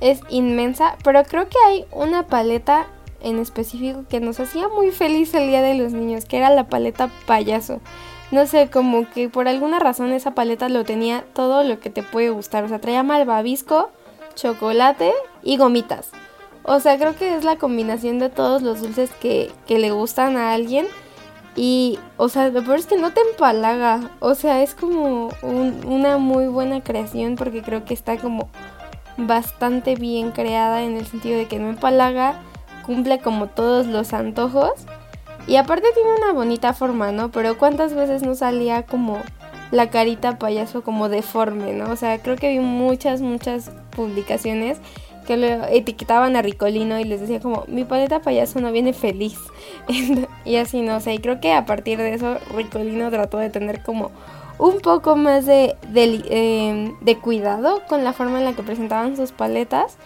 es 0.00 0.20
inmensa, 0.28 0.96
pero 1.02 1.24
creo 1.24 1.48
que 1.48 1.58
hay 1.66 1.84
una 1.90 2.26
paleta 2.26 2.86
en 3.22 3.38
específico 3.38 4.04
que 4.08 4.20
nos 4.20 4.40
hacía 4.40 4.68
muy 4.68 4.90
feliz 4.90 5.34
el 5.34 5.48
Día 5.48 5.62
de 5.62 5.74
los 5.74 5.92
Niños, 5.92 6.24
que 6.24 6.38
era 6.38 6.50
la 6.50 6.68
paleta 6.68 7.10
payaso. 7.26 7.80
No 8.30 8.46
sé, 8.46 8.70
como 8.70 9.08
que 9.10 9.28
por 9.28 9.46
alguna 9.46 9.78
razón 9.78 10.12
esa 10.12 10.34
paleta 10.34 10.68
lo 10.68 10.84
tenía 10.84 11.24
todo 11.34 11.62
lo 11.64 11.80
que 11.80 11.90
te 11.90 12.02
puede 12.02 12.30
gustar. 12.30 12.64
O 12.64 12.68
sea, 12.68 12.80
traía 12.80 13.02
malvavisco, 13.02 13.90
chocolate 14.34 15.12
y 15.42 15.58
gomitas. 15.58 16.10
O 16.62 16.80
sea, 16.80 16.96
creo 16.98 17.14
que 17.16 17.34
es 17.34 17.44
la 17.44 17.56
combinación 17.56 18.18
de 18.18 18.30
todos 18.30 18.62
los 18.62 18.80
dulces 18.80 19.10
que, 19.20 19.50
que 19.66 19.78
le 19.78 19.90
gustan 19.90 20.36
a 20.36 20.54
alguien. 20.54 20.86
Y, 21.56 21.98
o 22.16 22.30
sea, 22.30 22.48
lo 22.48 22.64
peor 22.64 22.78
es 22.78 22.86
que 22.86 22.96
no 22.96 23.12
te 23.12 23.20
empalaga. 23.20 24.10
O 24.20 24.34
sea, 24.34 24.62
es 24.62 24.74
como 24.74 25.28
una 25.42 26.16
muy 26.16 26.46
buena 26.46 26.82
creación 26.82 27.36
porque 27.36 27.62
creo 27.62 27.84
que 27.84 27.92
está 27.92 28.16
como 28.16 28.48
bastante 29.18 29.94
bien 29.94 30.30
creada 30.30 30.82
en 30.82 30.96
el 30.96 31.06
sentido 31.06 31.36
de 31.36 31.46
que 31.46 31.58
no 31.58 31.68
empalaga 31.68 32.40
cumple 32.82 33.18
como 33.20 33.48
todos 33.48 33.86
los 33.86 34.12
antojos. 34.12 34.72
Y 35.46 35.56
aparte 35.56 35.88
tiene 35.94 36.10
una 36.22 36.32
bonita 36.32 36.72
forma, 36.72 37.10
¿no? 37.10 37.30
Pero 37.30 37.58
cuántas 37.58 37.94
veces 37.94 38.22
no 38.22 38.34
salía 38.34 38.84
como 38.84 39.18
la 39.72 39.90
carita 39.90 40.38
payaso 40.38 40.82
como 40.82 41.08
deforme, 41.08 41.72
¿no? 41.72 41.90
O 41.90 41.96
sea, 41.96 42.20
creo 42.22 42.36
que 42.36 42.50
vi 42.50 42.60
muchas, 42.60 43.22
muchas 43.22 43.72
publicaciones 43.96 44.78
que 45.26 45.36
lo 45.36 45.46
etiquetaban 45.66 46.36
a 46.36 46.42
Ricolino 46.42 46.98
y 46.98 47.04
les 47.04 47.20
decía 47.20 47.40
como, 47.40 47.64
mi 47.68 47.84
paleta 47.84 48.20
payaso 48.20 48.60
no 48.60 48.70
viene 48.70 48.92
feliz. 48.92 49.38
y 50.44 50.56
así, 50.56 50.82
no 50.82 51.00
sé, 51.00 51.14
y 51.14 51.18
creo 51.18 51.40
que 51.40 51.52
a 51.52 51.64
partir 51.64 51.98
de 51.98 52.14
eso 52.14 52.38
Ricolino 52.54 53.10
trató 53.10 53.38
de 53.38 53.50
tener 53.50 53.82
como 53.82 54.10
un 54.58 54.80
poco 54.80 55.16
más 55.16 55.46
de, 55.46 55.76
em, 55.94 56.98
de 57.00 57.18
cuidado 57.18 57.82
con 57.88 58.04
la 58.04 58.12
forma 58.12 58.38
en 58.38 58.44
la 58.44 58.52
que 58.52 58.62
presentaban 58.62 59.16
sus 59.16 59.32
paletas 59.32 59.96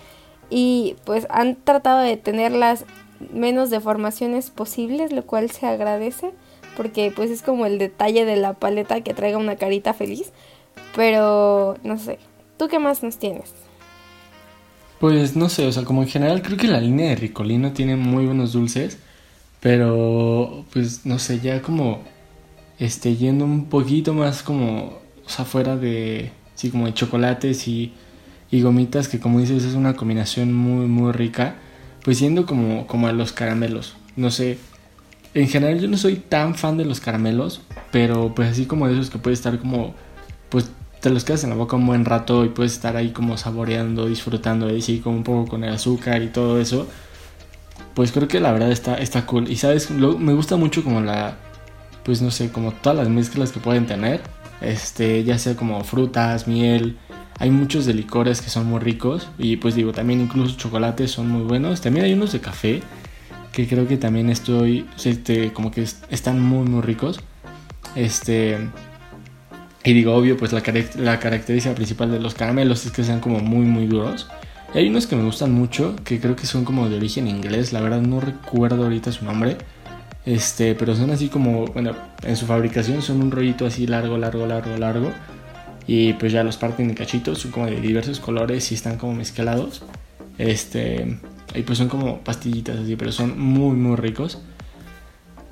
y 0.51 0.97
pues 1.05 1.27
han 1.31 1.57
tratado 1.57 2.01
de 2.01 2.17
tener 2.17 2.53
las 2.53 2.85
menos 3.33 3.71
deformaciones 3.71 4.51
posibles, 4.51 5.13
lo 5.13 5.25
cual 5.25 5.51
se 5.51 5.67
agradece 5.67 6.33
porque 6.77 7.11
pues 7.15 7.31
es 7.31 7.43
como 7.43 7.67
el 7.67 7.79
detalle 7.79 8.25
de 8.25 8.37
la 8.37 8.53
paleta 8.53 9.01
que 9.01 9.15
traiga 9.15 9.39
una 9.39 9.57
carita 9.57 9.95
feliz, 9.95 10.33
pero 10.95 11.77
no 11.83 11.99
sé, 11.99 12.19
¿tú 12.59 12.69
qué 12.69 12.79
más 12.79 13.03
nos 13.03 13.19
tienes? 13.19 13.55
Pues 15.01 15.37
no 15.37 15.49
sé, 15.49 15.67
o 15.67 15.73
sea, 15.73 15.85
como 15.85 16.03
en 16.03 16.09
general 16.09 16.43
creo 16.43 16.57
que 16.57 16.69
la 16.69 16.81
línea 16.81 17.09
de 17.09 17.17
Ricolino 17.17 17.73
tiene 17.73 17.97
muy 17.97 18.27
buenos 18.27 18.53
dulces, 18.53 18.99
pero 19.61 20.65
pues 20.73 21.07
no 21.07 21.19
sé, 21.19 21.41
ya 21.41 21.63
como 21.63 22.03
este 22.79 23.17
yendo 23.17 23.45
un 23.45 23.67
poquito 23.67 24.13
más 24.13 24.43
como 24.43 25.07
o 25.27 25.29
sea, 25.29 25.45
fuera 25.45 25.77
de 25.77 26.31
sí 26.55 26.71
como 26.71 26.87
de 26.87 26.95
chocolates 26.95 27.67
y 27.69 27.93
y 28.51 28.63
gomitas 28.63 29.09
que 29.09 29.21
como 29.21 29.41
dices 29.41 29.65
es 29.65 29.75
una 29.75 29.95
combinación 29.95 30.53
muy 30.53 30.87
muy 30.87 31.13
rica 31.13 31.57
pues 32.07 32.21
yendo 32.21 32.47
como, 32.47 32.87
como 32.87 33.09
a 33.09 33.13
los 33.13 33.33
caramelos. 33.33 33.97
No 34.15 34.31
sé, 34.31 34.59
en 35.35 35.49
general 35.49 35.81
yo 35.81 35.89
no 35.89 35.97
soy 35.97 36.15
tan 36.15 36.55
fan 36.55 36.77
de 36.77 36.85
los 36.85 37.01
caramelos, 37.01 37.63
pero 37.91 38.33
pues 38.33 38.49
así 38.49 38.67
como 38.67 38.87
de 38.87 38.95
esos 38.95 39.11
que 39.11 39.19
puede 39.19 39.35
estar 39.35 39.59
como, 39.59 39.93
pues 40.49 40.71
te 41.01 41.11
los 41.11 41.25
quedas 41.25 41.43
en 41.43 41.51
la 41.51 41.57
boca 41.57 41.75
un 41.75 41.85
buen 41.85 42.05
rato 42.05 42.45
y 42.45 42.51
puedes 42.51 42.75
estar 42.75 42.97
ahí 42.97 43.11
como 43.11 43.37
saboreando, 43.37 44.07
disfrutando, 44.07 44.73
y 44.73 44.83
sí, 44.83 45.01
como 45.01 45.17
un 45.17 45.25
poco 45.25 45.51
con 45.51 45.65
el 45.65 45.75
azúcar 45.75 46.23
y 46.23 46.29
todo 46.29 46.61
eso. 46.61 46.87
Pues 47.95 48.13
creo 48.13 48.29
que 48.29 48.39
la 48.39 48.53
verdad 48.53 48.71
está, 48.71 48.95
está 48.99 49.27
cool. 49.27 49.51
Y 49.51 49.57
sabes, 49.57 49.91
me 49.91 50.33
gusta 50.33 50.55
mucho 50.55 50.85
como 50.85 51.01
la, 51.01 51.39
pues 52.05 52.23
no 52.23 52.31
sé, 52.31 52.53
como 52.53 52.71
todas 52.71 52.99
las 52.99 53.09
mezclas 53.09 53.51
que 53.51 53.59
pueden 53.59 53.87
tener. 53.87 54.21
Este, 54.61 55.25
ya 55.25 55.39
sea 55.39 55.57
como 55.57 55.83
frutas, 55.83 56.47
miel. 56.47 56.99
Hay 57.39 57.51
muchos 57.51 57.87
de 57.87 57.95
licores 57.95 58.41
que 58.41 58.51
son 58.51 58.67
muy 58.67 58.81
ricos. 58.81 59.29
Y 59.39 59.57
pues 59.57 59.75
digo, 59.75 59.93
también 59.93 60.21
incluso 60.21 60.57
chocolates 60.57 61.11
son 61.11 61.29
muy 61.29 61.43
buenos. 61.43 61.81
También 61.81 62.07
hay 62.07 62.13
unos 62.15 62.33
de 62.33 62.41
café 62.41 62.83
que 63.53 63.67
creo 63.67 63.89
que 63.89 63.97
también 63.97 64.29
estoy, 64.29 64.87
este, 65.05 65.53
como 65.53 65.71
que 65.71 65.83
están 65.83 66.41
muy, 66.41 66.69
muy 66.69 66.83
ricos. 66.83 67.21
Este, 67.95 68.59
y 69.85 69.93
digo, 69.93 70.15
obvio, 70.15 70.37
pues 70.37 70.53
la, 70.53 70.63
la 70.99 71.19
característica 71.21 71.75
principal 71.75 72.11
de 72.11 72.21
los 72.21 72.35
caramelos 72.35 72.85
es 72.85 72.93
que 72.93 73.05
sean 73.05 73.21
como 73.21 73.41
muy, 73.41 73.65
muy 73.65 73.87
duros. 73.87 74.29
Y 74.75 74.79
hay 74.79 74.89
unos 74.89 75.07
que 75.07 75.17
me 75.17 75.23
gustan 75.23 75.53
mucho, 75.53 75.97
que 76.05 76.21
creo 76.21 76.37
que 76.37 76.47
son 76.47 76.65
como 76.65 76.89
de 76.89 76.97
origen 76.97 77.29
inglés, 77.29 77.73
la 77.73 77.81
verdad 77.81 78.01
no 78.01 78.21
recuerdo 78.21 78.85
ahorita 78.85 79.13
su 79.13 79.25
nombre. 79.25 79.57
Este, 80.27 80.75
pero 80.75 80.97
son 80.97 81.11
así 81.11 81.29
como, 81.29 81.67
bueno, 81.67 81.93
en 82.25 82.37
su 82.37 82.47
fabricación 82.47 83.01
son 83.01 83.23
un 83.23 83.31
rollito 83.31 83.65
así 83.65 83.87
largo, 83.87 84.19
largo, 84.19 84.45
largo, 84.47 84.77
largo. 84.77 85.13
Y 85.87 86.15
pues 86.15 86.33
ya 86.33 86.43
los 86.43 86.57
parten 86.57 86.91
en 86.91 86.97
cachitos, 86.97 87.39
son 87.39 87.51
como 87.51 87.67
de 87.67 87.81
diversos 87.81 88.21
colores 88.21 88.71
y 88.73 88.75
están 88.75 88.99
como 88.99 89.15
mezclados. 89.15 89.83
Este, 90.39 91.19
y 91.55 91.63
pues 91.63 91.79
son 91.79 91.89
como 91.89 92.21
pastillitas 92.21 92.79
así, 92.79 92.97
pero 92.97 93.13
son 93.13 93.39
muy, 93.39 93.77
muy 93.77 93.97
ricos. 93.97 94.41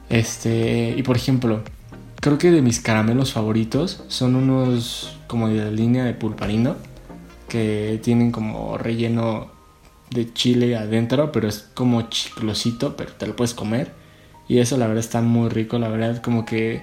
Este, 0.08 0.94
y 0.96 1.02
por 1.02 1.16
ejemplo, 1.16 1.62
Creo 2.24 2.38
que 2.38 2.50
de 2.50 2.62
mis 2.62 2.80
caramelos 2.80 3.34
favoritos 3.34 4.02
son 4.08 4.34
unos 4.34 5.14
como 5.26 5.50
de 5.50 5.56
la 5.62 5.70
línea 5.70 6.04
de 6.04 6.14
pulparino 6.14 6.76
que 7.50 8.00
tienen 8.02 8.32
como 8.32 8.78
relleno 8.78 9.48
de 10.08 10.32
chile 10.32 10.74
adentro, 10.74 11.32
pero 11.32 11.48
es 11.48 11.68
como 11.74 12.08
chiclosito, 12.08 12.96
pero 12.96 13.12
te 13.12 13.26
lo 13.26 13.36
puedes 13.36 13.52
comer. 13.52 13.92
Y 14.48 14.60
eso 14.60 14.78
la 14.78 14.86
verdad 14.86 15.04
está 15.04 15.20
muy 15.20 15.50
rico, 15.50 15.78
la 15.78 15.88
verdad 15.88 16.22
como 16.22 16.46
que 16.46 16.82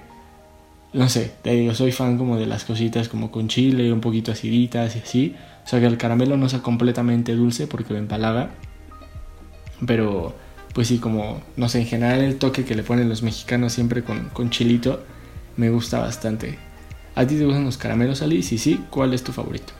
no 0.93 1.07
sé, 1.09 1.31
te 1.41 1.51
digo, 1.51 1.73
soy 1.73 1.91
fan 1.91 2.17
como 2.17 2.37
de 2.37 2.45
las 2.45 2.65
cositas 2.65 3.07
como 3.07 3.31
con 3.31 3.47
chile, 3.47 3.93
un 3.93 4.01
poquito 4.01 4.31
aciditas 4.31 4.95
y 4.95 4.99
así. 4.99 5.35
O 5.63 5.67
sea 5.67 5.79
que 5.79 5.85
el 5.85 5.97
caramelo 5.97 6.37
no 6.37 6.49
sea 6.49 6.61
completamente 6.61 7.35
dulce 7.35 7.67
porque 7.67 7.93
me 7.93 7.99
empalaga. 7.99 8.49
Pero 9.85 10.33
pues 10.73 10.87
sí, 10.87 10.99
como, 10.99 11.41
no 11.55 11.69
sé, 11.69 11.79
en 11.79 11.85
general 11.85 12.21
el 12.21 12.37
toque 12.37 12.65
que 12.65 12.75
le 12.75 12.83
ponen 12.83 13.09
los 13.09 13.23
mexicanos 13.23 13.73
siempre 13.73 14.03
con, 14.03 14.29
con 14.29 14.49
chilito 14.49 15.03
me 15.57 15.69
gusta 15.69 15.99
bastante. 15.99 16.57
¿A 17.15 17.25
ti 17.25 17.37
te 17.37 17.45
gustan 17.45 17.65
los 17.65 17.77
caramelos, 17.77 18.21
Alice? 18.21 18.55
Y 18.55 18.57
sí, 18.57 18.85
¿cuál 18.89 19.13
es 19.13 19.23
tu 19.23 19.31
favorito? 19.31 19.73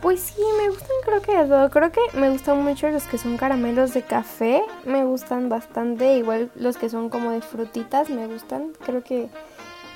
Pues 0.00 0.20
sí, 0.20 0.42
me 0.58 0.68
gustan 0.68 0.96
creo 1.04 1.22
que 1.22 1.36
de 1.36 1.48
todo. 1.48 1.70
Creo 1.70 1.92
que 1.92 2.18
me 2.18 2.28
gustan 2.28 2.62
mucho 2.62 2.90
los 2.90 3.04
que 3.04 3.18
son 3.18 3.36
caramelos 3.36 3.94
de 3.94 4.02
café. 4.02 4.62
Me 4.84 5.04
gustan 5.04 5.48
bastante. 5.48 6.18
Igual 6.18 6.50
los 6.56 6.76
que 6.76 6.90
son 6.90 7.08
como 7.08 7.30
de 7.30 7.40
frutitas 7.40 8.10
me 8.10 8.26
gustan. 8.26 8.72
Creo 8.84 9.02
que 9.02 9.28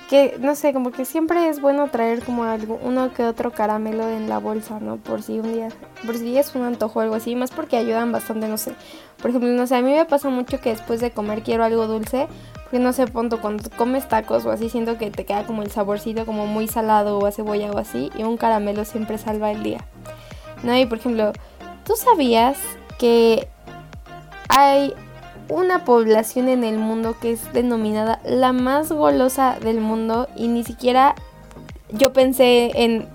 que 0.09 0.37
no 0.41 0.55
sé, 0.55 0.73
como 0.73 0.91
que 0.91 1.05
siempre 1.05 1.49
es 1.51 1.61
bueno 1.61 1.89
traer 1.91 2.25
como 2.25 2.45
algo, 2.45 2.81
uno 2.83 3.13
que 3.13 3.25
otro 3.25 3.53
caramelo 3.53 4.09
en 4.09 4.29
la 4.29 4.39
bolsa, 4.39 4.81
¿no? 4.81 4.97
Por 4.97 5.23
si 5.23 5.39
un 5.39 5.53
día, 5.53 5.69
por 6.07 6.17
si 6.17 6.37
es 6.39 6.55
un 6.55 6.63
antojo 6.63 6.99
o 6.99 7.03
algo 7.03 7.15
así, 7.15 7.37
más 7.37 7.51
porque 7.51 7.77
ayudan 7.77 8.11
bastante, 8.11 8.49
no 8.49 8.57
sé. 8.57 8.73
Por 9.21 9.31
ejemplo, 9.31 9.51
no 9.51 9.67
sé, 9.67 9.77
a 9.77 9.83
mí 9.83 9.93
me 9.93 10.05
pasa 10.07 10.31
mucho 10.31 10.61
que 10.61 10.71
después 10.71 11.01
de 11.01 11.11
comer 11.11 11.43
quiero 11.43 11.63
algo 11.63 11.87
dulce, 11.87 12.27
porque 12.65 12.79
no 12.79 12.95
sé, 12.95 13.07
punto, 13.07 13.41
cuando 13.41 13.69
comes 13.77 14.09
tacos 14.09 14.47
o 14.47 14.51
así, 14.51 14.71
siento 14.71 14.97
que 14.97 15.11
te 15.11 15.27
queda 15.27 15.45
como 15.45 15.63
el 15.63 15.71
saborcito 15.71 16.25
como 16.25 16.47
muy 16.47 16.69
salado 16.69 17.19
o 17.19 17.27
a 17.27 17.31
cebolla 17.31 17.71
o 17.71 17.79
así, 17.79 18.11
y 18.17 18.23
un 18.23 18.39
caramelo 18.39 18.87
siempre 18.87 19.19
salva 19.19 19.51
el 19.51 19.63
día. 19.63 19.85
¿No? 20.63 20.75
Y 20.77 20.87
por 20.87 20.99
ejemplo, 20.99 21.33
¿tú 21.85 21.95
sabías 21.97 22.59
que 22.99 23.47
hay 24.49 24.95
una 25.49 25.85
población 25.85 26.49
en 26.49 26.65
el 26.65 26.79
mundo 26.79 27.17
que 27.21 27.33
es 27.33 27.53
denominada 27.53 28.21
la 28.25 28.53
más 28.53 28.93
golosa 28.93 29.59
del 29.61 29.81
mundo 29.81 30.29
y 30.37 30.49
ni 30.49 30.65
siquiera 30.65 31.15
yo 31.91 32.13
pensé 32.13 32.71
en 32.75 33.09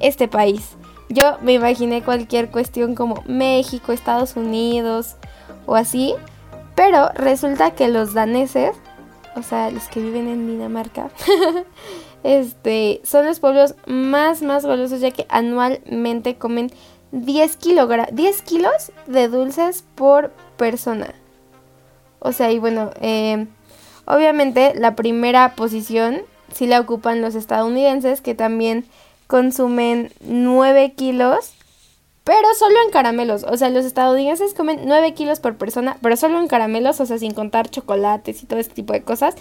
este 0.00 0.28
país. 0.28 0.76
Yo 1.08 1.38
me 1.40 1.54
imaginé 1.54 2.02
cualquier 2.02 2.50
cuestión 2.50 2.94
como 2.94 3.22
México, 3.26 3.92
Estados 3.92 4.36
Unidos 4.36 5.16
o 5.66 5.74
así, 5.74 6.14
pero 6.74 7.08
resulta 7.14 7.70
que 7.72 7.88
los 7.88 8.14
daneses, 8.14 8.76
o 9.34 9.42
sea, 9.42 9.70
los 9.70 9.84
que 9.88 10.00
viven 10.00 10.28
en 10.28 10.46
Dinamarca, 10.46 11.10
este, 12.22 13.00
son 13.04 13.26
los 13.26 13.40
pueblos 13.40 13.74
más, 13.86 14.42
más 14.42 14.66
golosos 14.66 15.00
ya 15.00 15.10
que 15.10 15.26
anualmente 15.28 16.36
comen 16.36 16.70
10, 17.12 17.58
10 18.12 18.42
kilos 18.42 18.92
de 19.06 19.28
dulces 19.28 19.84
por 19.94 20.30
persona. 20.56 21.14
O 22.20 22.32
sea, 22.32 22.50
y 22.50 22.58
bueno, 22.58 22.90
eh, 23.00 23.46
obviamente 24.06 24.74
la 24.74 24.94
primera 24.96 25.54
posición 25.54 26.22
sí 26.52 26.66
la 26.66 26.80
ocupan 26.80 27.20
los 27.20 27.34
estadounidenses, 27.34 28.20
que 28.20 28.34
también 28.34 28.86
consumen 29.26 30.10
9 30.20 30.94
kilos, 30.94 31.52
pero 32.24 32.46
solo 32.58 32.76
en 32.84 32.90
caramelos. 32.90 33.44
O 33.44 33.56
sea, 33.56 33.70
los 33.70 33.84
estadounidenses 33.84 34.54
comen 34.54 34.80
9 34.84 35.14
kilos 35.14 35.40
por 35.40 35.56
persona, 35.56 35.96
pero 36.02 36.16
solo 36.16 36.40
en 36.40 36.48
caramelos, 36.48 37.00
o 37.00 37.06
sea, 37.06 37.18
sin 37.18 37.32
contar 37.32 37.70
chocolates 37.70 38.42
y 38.42 38.46
todo 38.46 38.58
este 38.58 38.74
tipo 38.74 38.92
de 38.92 39.02
cosas. 39.02 39.34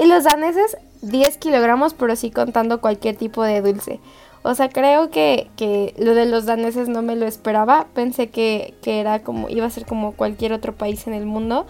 Y 0.00 0.06
los 0.06 0.24
daneses 0.24 0.76
10 1.02 1.38
kilogramos, 1.38 1.94
pero 1.94 2.16
sí 2.16 2.30
contando 2.30 2.80
cualquier 2.80 3.16
tipo 3.16 3.42
de 3.42 3.60
dulce. 3.60 4.00
O 4.42 4.54
sea, 4.54 4.70
creo 4.70 5.10
que, 5.10 5.50
que, 5.56 5.94
lo 5.98 6.14
de 6.14 6.24
los 6.24 6.46
daneses 6.46 6.88
no 6.88 7.02
me 7.02 7.14
lo 7.14 7.26
esperaba. 7.26 7.88
Pensé 7.94 8.30
que, 8.30 8.74
que 8.80 9.00
era 9.00 9.22
como, 9.22 9.50
iba 9.50 9.66
a 9.66 9.70
ser 9.70 9.84
como 9.84 10.12
cualquier 10.12 10.54
otro 10.54 10.74
país 10.74 11.06
en 11.06 11.12
el 11.12 11.26
mundo. 11.26 11.66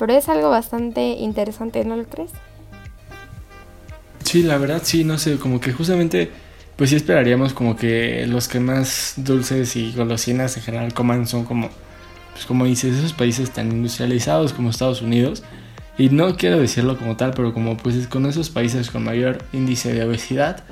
Pero 0.00 0.14
es 0.14 0.30
algo 0.30 0.48
bastante 0.48 1.02
interesante, 1.02 1.84
¿no 1.84 1.94
lo 1.94 2.04
crees? 2.04 2.30
Sí, 4.24 4.42
la 4.42 4.56
verdad 4.56 4.80
sí, 4.82 5.04
no 5.04 5.18
sé, 5.18 5.36
como 5.36 5.60
que 5.60 5.74
justamente, 5.74 6.30
pues 6.76 6.88
sí 6.88 6.96
esperaríamos 6.96 7.52
como 7.52 7.76
que 7.76 8.26
los 8.26 8.48
que 8.48 8.60
más 8.60 9.12
dulces 9.18 9.76
y 9.76 9.92
golosinas 9.92 10.56
en 10.56 10.62
general 10.62 10.94
coman 10.94 11.26
son 11.26 11.44
como, 11.44 11.68
pues 12.32 12.46
como 12.46 12.64
dices, 12.64 12.96
esos 12.96 13.12
países 13.12 13.50
tan 13.50 13.70
industrializados 13.70 14.54
como 14.54 14.70
Estados 14.70 15.02
Unidos. 15.02 15.42
Y 15.98 16.08
no 16.08 16.34
quiero 16.38 16.58
decirlo 16.58 16.96
como 16.96 17.18
tal, 17.18 17.34
pero 17.34 17.52
como 17.52 17.76
pues 17.76 18.06
con 18.06 18.24
esos 18.24 18.48
países 18.48 18.90
con 18.90 19.04
mayor 19.04 19.44
índice 19.52 19.92
de 19.92 20.02
obesidad, 20.02 20.64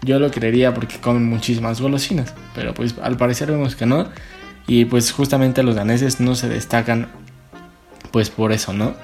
yo 0.00 0.18
lo 0.18 0.30
creería 0.30 0.72
porque 0.72 0.96
comen 0.98 1.28
muchísimas 1.28 1.82
golosinas. 1.82 2.32
Pero 2.54 2.72
pues 2.72 2.94
al 3.02 3.18
parecer 3.18 3.50
vemos 3.50 3.76
que 3.76 3.84
no. 3.84 4.08
Y 4.66 4.86
pues 4.86 5.12
justamente 5.12 5.62
los 5.62 5.74
daneses 5.74 6.20
no 6.20 6.34
se 6.34 6.48
destacan 6.48 7.08
pues 8.16 8.30
por 8.30 8.50
eso, 8.52 8.72
¿no? 8.72 8.94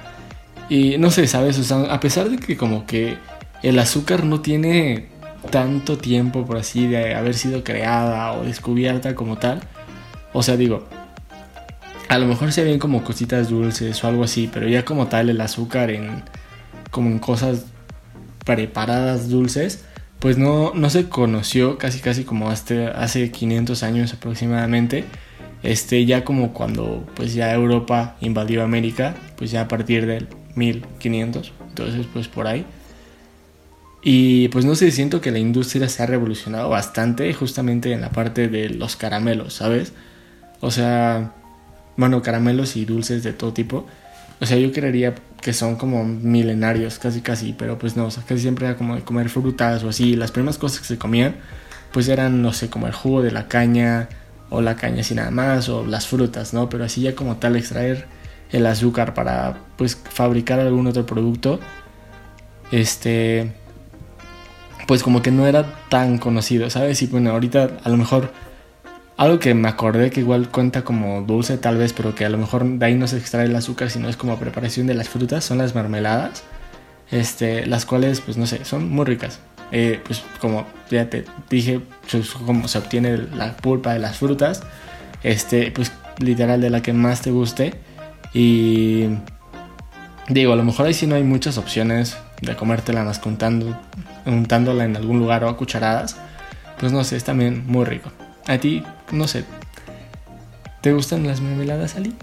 Y 0.69 0.97
no 0.97 1.11
sé, 1.11 1.27
¿sabes? 1.27 1.59
O 1.59 1.63
sea, 1.63 1.83
a 1.93 1.99
pesar 1.99 2.31
de 2.31 2.37
que 2.37 2.57
como 2.57 2.87
que 2.87 3.19
el 3.61 3.77
azúcar 3.77 4.23
no 4.23 4.41
tiene 4.41 5.09
tanto 5.51 5.99
tiempo, 5.99 6.47
por 6.47 6.57
así, 6.57 6.87
de 6.87 7.13
haber 7.13 7.35
sido 7.35 7.63
creada 7.63 8.33
o 8.33 8.43
descubierta 8.43 9.13
como 9.13 9.37
tal, 9.37 9.61
o 10.33 10.41
sea, 10.41 10.57
digo, 10.57 10.87
a 12.09 12.17
lo 12.17 12.25
mejor 12.25 12.51
se 12.51 12.63
ven 12.63 12.79
como 12.79 13.03
cositas 13.03 13.49
dulces 13.49 14.03
o 14.03 14.07
algo 14.07 14.23
así, 14.23 14.49
pero 14.51 14.67
ya 14.67 14.83
como 14.83 15.05
tal 15.05 15.29
el 15.29 15.39
azúcar 15.41 15.91
en 15.91 16.23
como 16.89 17.11
en 17.11 17.19
cosas 17.19 17.65
preparadas 18.45 19.29
dulces, 19.29 19.85
pues 20.17 20.39
no, 20.39 20.71
no 20.73 20.89
se 20.89 21.07
conoció 21.07 21.77
casi 21.77 21.99
casi 21.99 22.23
como 22.23 22.49
hasta 22.49 22.99
hace 22.99 23.29
500 23.29 23.83
años 23.83 24.11
aproximadamente 24.11 25.05
este, 25.63 26.05
ya 26.05 26.23
como 26.25 26.53
cuando 26.53 27.05
pues 27.15 27.33
ya 27.33 27.53
Europa 27.53 28.17
invadió 28.21 28.63
América, 28.63 29.15
pues 29.37 29.51
ya 29.51 29.61
a 29.61 29.67
partir 29.67 30.05
del 30.05 30.27
1500, 30.55 31.53
entonces 31.69 32.05
pues 32.11 32.27
por 32.27 32.47
ahí. 32.47 32.65
Y 34.03 34.49
pues 34.49 34.65
no 34.65 34.75
sé, 34.75 34.91
siento 34.91 35.21
que 35.21 35.31
la 35.31 35.39
industria 35.39 35.87
se 35.87 36.03
ha 36.03 36.05
revolucionado 36.05 36.69
bastante 36.69 37.33
justamente 37.33 37.93
en 37.93 38.01
la 38.01 38.09
parte 38.09 38.49
de 38.49 38.69
los 38.69 38.97
caramelos, 38.97 39.53
¿sabes? 39.53 39.93
O 40.59 40.71
sea, 40.71 41.31
bueno, 41.95 42.21
caramelos 42.21 42.75
y 42.75 42.83
dulces 42.83 43.23
de 43.23 43.31
todo 43.31 43.53
tipo. 43.53 43.87
O 44.41 44.45
sea, 44.45 44.57
yo 44.57 44.73
creería 44.73 45.15
que 45.41 45.53
son 45.53 45.77
como 45.77 46.03
milenarios, 46.03 46.99
casi 46.99 47.21
casi, 47.21 47.53
pero 47.53 47.79
pues 47.79 47.95
no, 47.95 48.05
o 48.05 48.11
sea, 48.11 48.23
casi 48.23 48.41
siempre 48.41 48.67
era 48.67 48.77
como 48.77 48.95
de 48.95 49.03
comer 49.03 49.29
frutas 49.29 49.83
o 49.85 49.89
así. 49.89 50.17
Las 50.17 50.31
primeras 50.31 50.57
cosas 50.57 50.81
que 50.81 50.85
se 50.87 50.97
comían, 50.97 51.35
pues 51.93 52.09
eran, 52.09 52.41
no 52.41 52.51
sé, 52.51 52.69
como 52.69 52.87
el 52.87 52.93
jugo 52.93 53.21
de 53.21 53.31
la 53.31 53.47
caña, 53.47 54.09
o 54.49 54.61
la 54.61 54.75
caña 54.75 55.01
así 55.01 55.15
nada 55.15 55.31
más, 55.31 55.69
o 55.69 55.85
las 55.85 56.07
frutas, 56.07 56.53
¿no? 56.53 56.69
Pero 56.69 56.85
así 56.85 57.01
ya 57.01 57.15
como 57.15 57.37
tal 57.37 57.55
extraer 57.55 58.07
el 58.51 58.65
azúcar 58.65 59.13
para 59.13 59.57
pues 59.77 59.95
fabricar 59.95 60.59
algún 60.59 60.87
otro 60.87 61.05
producto, 61.05 61.59
este, 62.71 63.51
pues 64.87 65.03
como 65.03 65.21
que 65.21 65.31
no 65.31 65.47
era 65.47 65.65
tan 65.89 66.17
conocido, 66.17 66.69
¿sabes? 66.69 67.01
Y 67.01 67.07
bueno, 67.07 67.31
ahorita 67.31 67.79
a 67.83 67.89
lo 67.89 67.97
mejor 67.97 68.31
algo 69.17 69.39
que 69.39 69.53
me 69.53 69.67
acordé 69.67 70.09
que 70.11 70.21
igual 70.21 70.49
cuenta 70.49 70.83
como 70.83 71.21
dulce 71.21 71.57
tal 71.57 71.77
vez, 71.77 71.93
pero 71.93 72.15
que 72.15 72.25
a 72.25 72.29
lo 72.29 72.37
mejor 72.37 72.65
de 72.65 72.85
ahí 72.85 72.95
no 72.95 73.07
se 73.07 73.17
extrae 73.17 73.45
el 73.45 73.55
azúcar, 73.55 73.89
sino 73.89 74.09
es 74.09 74.17
como 74.17 74.37
preparación 74.37 74.87
de 74.87 74.95
las 74.95 75.09
frutas, 75.09 75.43
son 75.43 75.59
las 75.59 75.75
mermeladas. 75.75 76.43
Este, 77.11 77.67
las 77.67 77.85
cuales, 77.85 78.21
pues 78.21 78.37
no 78.37 78.47
sé, 78.47 78.65
son 78.65 78.89
muy 78.89 79.05
ricas. 79.05 79.39
Eh, 79.75 79.99
pues 80.05 80.23
como 80.39 80.67
ya 80.91 81.09
te 81.09 81.25
dije, 81.49 81.81
pues, 82.09 82.29
como 82.29 82.67
se 82.67 82.77
obtiene 82.77 83.17
la 83.17 83.57
pulpa 83.57 83.93
de 83.93 83.99
las 83.99 84.17
frutas, 84.17 84.61
este, 85.23 85.71
pues 85.71 85.91
literal 86.19 86.61
de 86.61 86.69
la 86.69 86.83
que 86.83 86.93
más 86.93 87.21
te 87.21 87.31
guste. 87.31 87.73
Y 88.35 89.05
digo, 90.29 90.53
a 90.53 90.55
lo 90.55 90.63
mejor 90.63 90.85
ahí 90.85 90.93
sí 90.93 91.07
no 91.07 91.15
hay 91.15 91.23
muchas 91.23 91.57
opciones 91.57 92.15
de 92.41 92.55
comértela 92.55 93.03
más 93.03 93.17
contando, 93.17 93.75
untándola 94.27 94.85
en 94.85 94.95
algún 94.95 95.17
lugar 95.17 95.43
o 95.43 95.49
a 95.49 95.57
cucharadas. 95.57 96.17
Pues 96.79 96.91
no 96.91 97.03
sé, 97.03 97.17
es 97.17 97.23
también 97.23 97.65
muy 97.65 97.85
rico. 97.85 98.11
A 98.45 98.59
ti, 98.59 98.83
no 99.11 99.27
sé, 99.27 99.43
¿te 100.81 100.93
gustan 100.93 101.25
las 101.25 101.41
mermeladas, 101.41 101.95
Ali? 101.95 102.13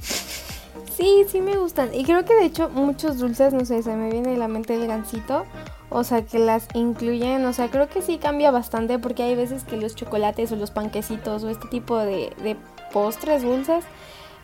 Sí, 1.00 1.24
sí 1.28 1.40
me 1.40 1.56
gustan. 1.56 1.94
Y 1.94 2.04
creo 2.04 2.26
que 2.26 2.34
de 2.34 2.44
hecho 2.44 2.68
muchos 2.68 3.18
dulces, 3.18 3.54
no 3.54 3.64
sé, 3.64 3.82
se 3.82 3.96
me 3.96 4.10
viene 4.10 4.34
a 4.34 4.36
la 4.36 4.48
mente 4.48 4.74
el 4.74 4.86
gansito. 4.86 5.46
O 5.88 6.04
sea, 6.04 6.26
que 6.26 6.38
las 6.38 6.68
incluyen. 6.74 7.46
O 7.46 7.54
sea, 7.54 7.68
creo 7.70 7.88
que 7.88 8.02
sí 8.02 8.18
cambia 8.18 8.50
bastante 8.50 8.98
porque 8.98 9.22
hay 9.22 9.34
veces 9.34 9.64
que 9.64 9.78
los 9.78 9.96
chocolates 9.96 10.52
o 10.52 10.56
los 10.56 10.70
panquecitos 10.70 11.42
o 11.42 11.48
este 11.48 11.68
tipo 11.68 11.96
de, 11.96 12.56
postres 12.92 13.42
dulces 13.42 13.84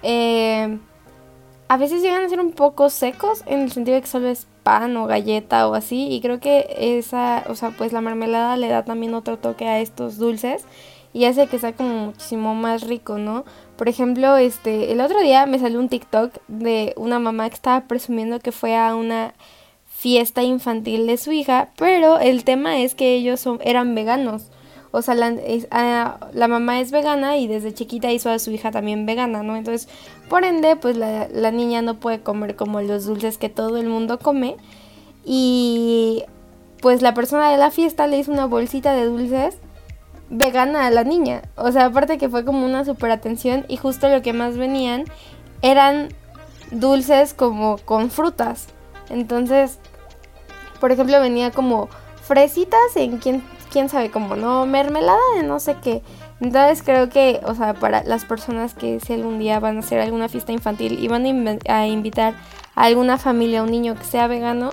eh, 0.04 0.78
a 1.68 1.76
veces 1.76 2.00
llegan 2.00 2.22
a 2.22 2.28
ser 2.28 2.38
un 2.38 2.52
poco 2.52 2.90
secos 2.90 3.42
en 3.46 3.60
el 3.62 3.72
sentido 3.72 3.96
de 3.96 4.02
que 4.02 4.06
solo 4.06 4.28
es 4.28 4.46
pan 4.62 4.96
o 4.96 5.06
galleta 5.06 5.68
o 5.68 5.74
así. 5.74 6.08
Y 6.10 6.22
creo 6.22 6.40
que 6.40 6.66
esa, 6.78 7.44
o 7.48 7.54
sea, 7.54 7.70
pues 7.70 7.92
la 7.92 8.00
mermelada 8.00 8.56
le 8.56 8.68
da 8.68 8.84
también 8.84 9.14
otro 9.14 9.36
toque 9.36 9.68
a 9.68 9.80
estos 9.80 10.16
dulces 10.16 10.64
y 11.12 11.24
hace 11.24 11.46
que 11.48 11.58
sea 11.58 11.74
como 11.74 12.06
muchísimo 12.06 12.54
más 12.54 12.82
rico, 12.82 13.18
¿no? 13.18 13.44
Por 13.76 13.88
ejemplo, 13.88 14.36
este, 14.36 14.92
el 14.92 15.00
otro 15.00 15.20
día 15.20 15.46
me 15.46 15.58
salió 15.58 15.78
un 15.78 15.88
TikTok 15.88 16.32
de 16.48 16.94
una 16.96 17.18
mamá 17.18 17.48
que 17.48 17.54
estaba 17.54 17.82
presumiendo 17.86 18.40
que 18.40 18.52
fue 18.52 18.76
a 18.76 18.94
una 18.94 19.34
fiesta 19.86 20.42
infantil 20.42 21.06
de 21.06 21.16
su 21.16 21.32
hija, 21.32 21.70
pero 21.76 22.18
el 22.18 22.44
tema 22.44 22.78
es 22.78 22.94
que 22.94 23.14
ellos 23.14 23.40
son, 23.40 23.58
eran 23.62 23.94
veganos. 23.94 24.50
O 24.92 25.02
sea, 25.02 25.14
la, 25.14 25.34
la, 26.32 26.48
mamá 26.48 26.80
es 26.80 26.90
vegana 26.90 27.36
y 27.36 27.48
desde 27.48 27.74
chiquita 27.74 28.12
hizo 28.12 28.30
a 28.30 28.38
su 28.38 28.50
hija 28.50 28.70
también 28.70 29.04
vegana, 29.04 29.42
¿no? 29.42 29.56
Entonces, 29.56 29.88
por 30.30 30.44
ende, 30.44 30.76
pues 30.76 30.96
la 30.96 31.50
niña 31.50 31.82
no 31.82 31.96
puede 31.96 32.20
comer 32.20 32.56
como 32.56 32.80
los 32.80 33.04
dulces 33.04 33.36
que 33.36 33.50
todo 33.50 33.76
el 33.76 33.88
mundo 33.88 34.18
come. 34.18 34.56
Y 35.24 36.24
pues 36.80 37.02
la 37.02 37.14
persona 37.14 37.50
de 37.50 37.58
la 37.58 37.70
fiesta 37.70 38.06
le 38.06 38.18
hizo 38.18 38.32
una 38.32 38.46
bolsita 38.46 38.94
de 38.94 39.04
dulces 39.04 39.58
vegana 40.30 40.86
a 40.86 40.90
la 40.90 41.04
niña. 41.04 41.42
O 41.56 41.70
sea, 41.72 41.86
aparte 41.86 42.18
que 42.18 42.28
fue 42.28 42.44
como 42.44 42.64
una 42.64 42.84
super 42.84 43.10
atención 43.10 43.64
y 43.68 43.76
justo 43.76 44.08
lo 44.08 44.22
que 44.22 44.32
más 44.32 44.56
venían 44.56 45.04
eran 45.62 46.08
dulces 46.70 47.34
como 47.34 47.78
con 47.78 48.10
frutas. 48.10 48.68
Entonces, 49.08 49.78
por 50.80 50.92
ejemplo, 50.92 51.20
venía 51.20 51.50
como 51.50 51.88
fresitas 52.22 52.96
en 52.96 53.18
quién, 53.18 53.42
quién 53.70 53.88
sabe 53.88 54.10
cómo, 54.10 54.36
¿no? 54.36 54.66
Mermelada 54.66 55.20
de 55.36 55.42
no 55.42 55.60
sé 55.60 55.76
qué. 55.82 56.02
Entonces 56.40 56.82
creo 56.82 57.08
que, 57.08 57.40
o 57.44 57.54
sea, 57.54 57.74
para 57.74 58.02
las 58.04 58.24
personas 58.24 58.74
que 58.74 59.00
si 59.00 59.14
algún 59.14 59.38
día 59.38 59.58
van 59.58 59.76
a 59.76 59.80
hacer 59.80 60.00
alguna 60.00 60.28
fiesta 60.28 60.52
infantil 60.52 60.98
y 61.02 61.08
van 61.08 61.24
a 61.68 61.86
invitar 61.86 62.34
a 62.74 62.84
alguna 62.84 63.16
familia, 63.16 63.60
a 63.60 63.62
un 63.62 63.70
niño 63.70 63.94
que 63.94 64.04
sea 64.04 64.26
vegano, 64.26 64.70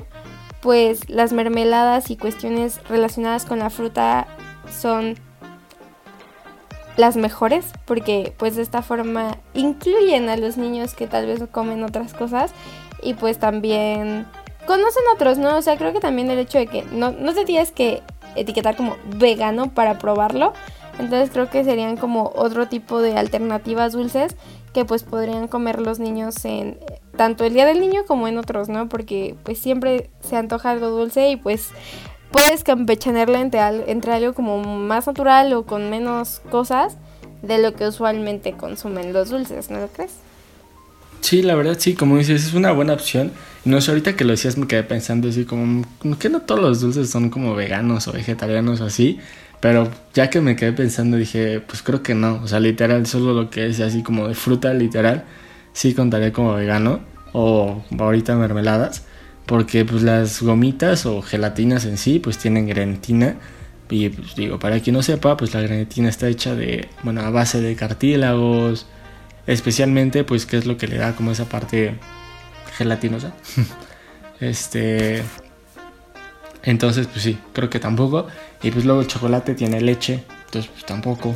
pues 0.62 1.10
las 1.10 1.31
mermeladas 1.31 2.10
y 2.10 2.17
cuestiones 2.17 2.81
relacionadas 2.89 3.45
con 3.45 3.60
la 3.60 3.69
fruta 3.69 4.27
son 4.69 5.15
las 6.98 7.16
mejores 7.18 7.66
porque 7.86 8.34
pues 8.38 8.56
de 8.56 8.62
esta 8.62 8.82
forma 8.82 9.38
incluyen 9.54 10.30
a 10.30 10.38
los 10.38 10.58
niños 10.58 10.94
que 10.94 11.08
tal 11.08 11.26
vez 11.26 11.44
comen 11.52 11.84
otras 11.84 12.14
cosas 12.14 12.52
y 13.02 13.16
pues 13.16 13.40
también 13.40 14.26
conocen 14.66 15.04
otros, 15.14 15.38
¿no? 15.38 15.58
O 15.58 15.62
sea, 15.62 15.78
creo 15.78 15.94
que 15.94 16.00
también 16.00 16.30
el 16.30 16.40
hecho 16.40 16.58
de 16.58 16.68
que 16.68 16.84
no, 16.92 17.12
no 17.12 17.34
te 17.34 17.46
tienes 17.46 17.72
que 17.72 18.02
etiquetar 18.36 18.76
como 18.76 18.96
vegano 19.18 19.74
para 19.74 19.98
probarlo. 19.98 20.53
Entonces 21.00 21.32
creo 21.32 21.50
que 21.50 21.64
serían 21.64 21.98
como 21.98 22.32
otro 22.36 22.68
tipo 22.68 23.01
de 23.01 23.18
alternativas 23.18 23.94
dulces 23.94 24.36
que 24.74 24.86
pues 24.86 25.03
podrían 25.03 25.48
comer 25.48 25.79
los 25.79 26.00
niños 26.00 26.46
en 26.46 26.77
tanto 27.16 27.46
el 27.46 27.53
día 27.53 27.66
del 27.66 27.79
niño 27.79 28.01
como 28.08 28.27
en 28.27 28.38
otros, 28.38 28.70
¿no? 28.70 28.90
Porque 28.90 29.36
pues 29.44 29.60
siempre 29.60 30.10
se 30.22 30.36
antoja 30.36 30.72
algo 30.72 30.90
dulce 30.90 31.29
y 31.29 31.36
pues 31.36 31.70
puedes 32.33 32.63
campechanearla 32.63 33.39
entre, 33.39 33.61
entre 33.89 34.11
algo 34.11 34.33
como 34.33 34.61
más 34.61 35.07
natural 35.07 35.53
o 35.53 35.63
con 35.63 35.89
menos 35.89 36.41
cosas 36.50 36.98
de 37.43 37.59
lo 37.59 37.74
que 37.75 37.87
usualmente 37.87 38.53
consumen 38.53 39.13
los 39.13 39.29
dulces, 39.29 39.69
¿no 39.69 39.79
lo 39.79 39.87
crees? 39.87 40.11
Sí, 41.22 41.41
la 41.41 41.55
verdad 41.55 41.77
sí, 41.79 41.93
como 41.93 42.17
dices, 42.17 42.46
es 42.46 42.53
una 42.53 42.72
buena 42.72 42.93
opción. 42.93 43.31
No 43.63 43.79
sé, 43.79 43.91
ahorita 43.91 44.15
que 44.15 44.25
lo 44.25 44.31
decías 44.31 44.57
me 44.57 44.67
quedé 44.67 44.83
pensando 44.83 45.29
así 45.29 45.46
como, 45.46 45.85
que 46.19 46.29
no 46.29 46.41
todos 46.41 46.59
los 46.59 46.81
dulces 46.81 47.09
son 47.09 47.29
como 47.29 47.55
veganos 47.55 48.07
o 48.07 48.11
vegetarianos 48.11 48.81
o 48.81 48.85
así, 48.85 49.19
pero 49.61 49.89
ya 50.13 50.29
que 50.29 50.41
me 50.41 50.55
quedé 50.57 50.74
pensando 50.74 51.15
dije, 51.15 51.61
pues 51.61 51.81
creo 51.81 52.03
que 52.03 52.15
no, 52.15 52.41
o 52.43 52.48
sea, 52.48 52.59
literal, 52.59 53.05
solo 53.05 53.33
lo 53.33 53.50
que 53.50 53.67
es 53.67 53.79
así 53.79 54.03
como 54.03 54.27
de 54.27 54.35
fruta, 54.35 54.74
literal, 54.74 55.24
sí 55.72 55.93
contaría 55.93 56.33
como 56.33 56.55
vegano 56.55 57.00
o 57.31 57.83
ahorita 57.98 58.35
mermeladas. 58.35 59.05
Porque 59.46 59.86
pues 59.86 60.03
las 60.03 60.42
gomitas 60.42 61.06
o 61.06 61.22
gelatinas 61.22 61.86
en 61.86 61.98
sí 61.98 62.20
pues 62.20 62.38
tienen 62.38 62.68
grenetina. 62.68 63.36
Y 63.90 64.10
pues 64.10 64.36
digo, 64.36 64.60
para 64.60 64.79
quien 64.79 64.96
no 64.96 65.03
sepa, 65.03 65.38
pues 65.38 65.53
la 65.53 65.62
grenetina 65.62 66.10
está 66.10 66.27
hecha 66.27 66.56
de, 66.56 66.90
bueno, 67.03 67.22
a 67.22 67.29
base 67.29 67.62
de 67.62 67.75
cartílagos. 67.75 68.88
Especialmente 69.46 70.24
pues 70.24 70.46
qué 70.46 70.58
es 70.58 70.66
lo 70.66 70.77
que 70.77 70.88
le 70.88 70.98
da 70.98 71.16
como 71.16 71.32
esa 71.32 71.46
parte 71.46 71.96
gelatinosa. 72.77 73.34
este... 74.40 75.24
Entonces 76.64 77.08
pues 77.08 77.24
sí, 77.24 77.38
creo 77.51 77.70
que 77.70 77.79
tampoco. 77.79 78.27
Y 78.62 78.72
pues 78.72 78.86
luego 78.86 79.01
el 79.01 79.08
chocolate 79.08 79.53
tiene 79.53 79.82
leche, 79.82 80.24
entonces 80.46 80.72
pues 80.72 80.86
tampoco. 80.86 81.36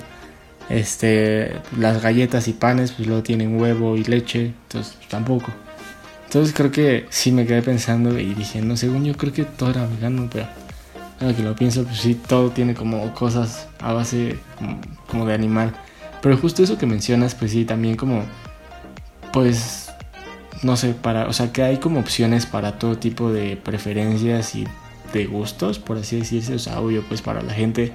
Este, 0.70 1.54
las 1.78 2.02
galletas 2.02 2.48
y 2.48 2.54
panes 2.54 2.92
pues 2.92 3.08
luego 3.08 3.24
tienen 3.24 3.60
huevo 3.60 3.96
y 3.96 4.04
leche, 4.04 4.54
entonces 4.64 4.94
pues, 4.98 5.10
tampoco. 5.10 5.52
Entonces 6.28 6.54
creo 6.54 6.72
que 6.74 7.06
sí 7.10 7.32
me 7.32 7.46
quedé 7.46 7.62
pensando 7.62 8.20
y 8.20 8.34
dije, 8.34 8.62
no, 8.62 8.76
según 8.76 9.06
yo 9.06 9.16
creo 9.16 9.32
que 9.32 9.46
todo 9.46 9.70
era 9.70 9.86
vegano, 9.86 10.28
pero 10.30 10.46
ahora 11.22 11.34
que 11.34 11.42
lo 11.42 11.56
pienso, 11.56 11.86
pues 11.86 12.00
sí, 12.00 12.16
todo 12.16 12.50
tiene 12.50 12.76
como 12.76 13.14
cosas 13.14 13.70
a 13.80 13.94
base 13.94 14.38
como, 15.08 15.26
de 15.26 15.34
animal. 15.34 15.74
Pero 16.22 16.36
justo 16.36 16.62
eso 16.62 16.78
que 16.78 16.86
mencionas, 16.86 17.34
pues 17.34 17.52
sí, 17.52 17.64
también 17.64 17.96
como, 17.96 18.24
pues, 19.32 19.90
no 20.64 20.76
sé, 20.76 20.94
para, 20.96 21.28
o 21.28 21.34
sea, 21.34 21.54
que 21.54 21.64
hay 21.64 21.78
como 21.78 22.02
opciones 22.02 22.46
para 22.46 22.78
todo 22.78 22.98
tipo 22.98 23.32
de 23.32 23.56
preferencias 23.56 24.54
y 24.54 24.68
de 25.14 25.28
gustos, 25.28 25.80
por 25.80 25.96
así 25.98 26.20
decirse, 26.20 26.56
o 26.56 26.60
sea, 26.60 26.82
obvio, 26.82 27.06
pues 27.08 27.22
para 27.22 27.42
la 27.42 27.54
gente, 27.54 27.94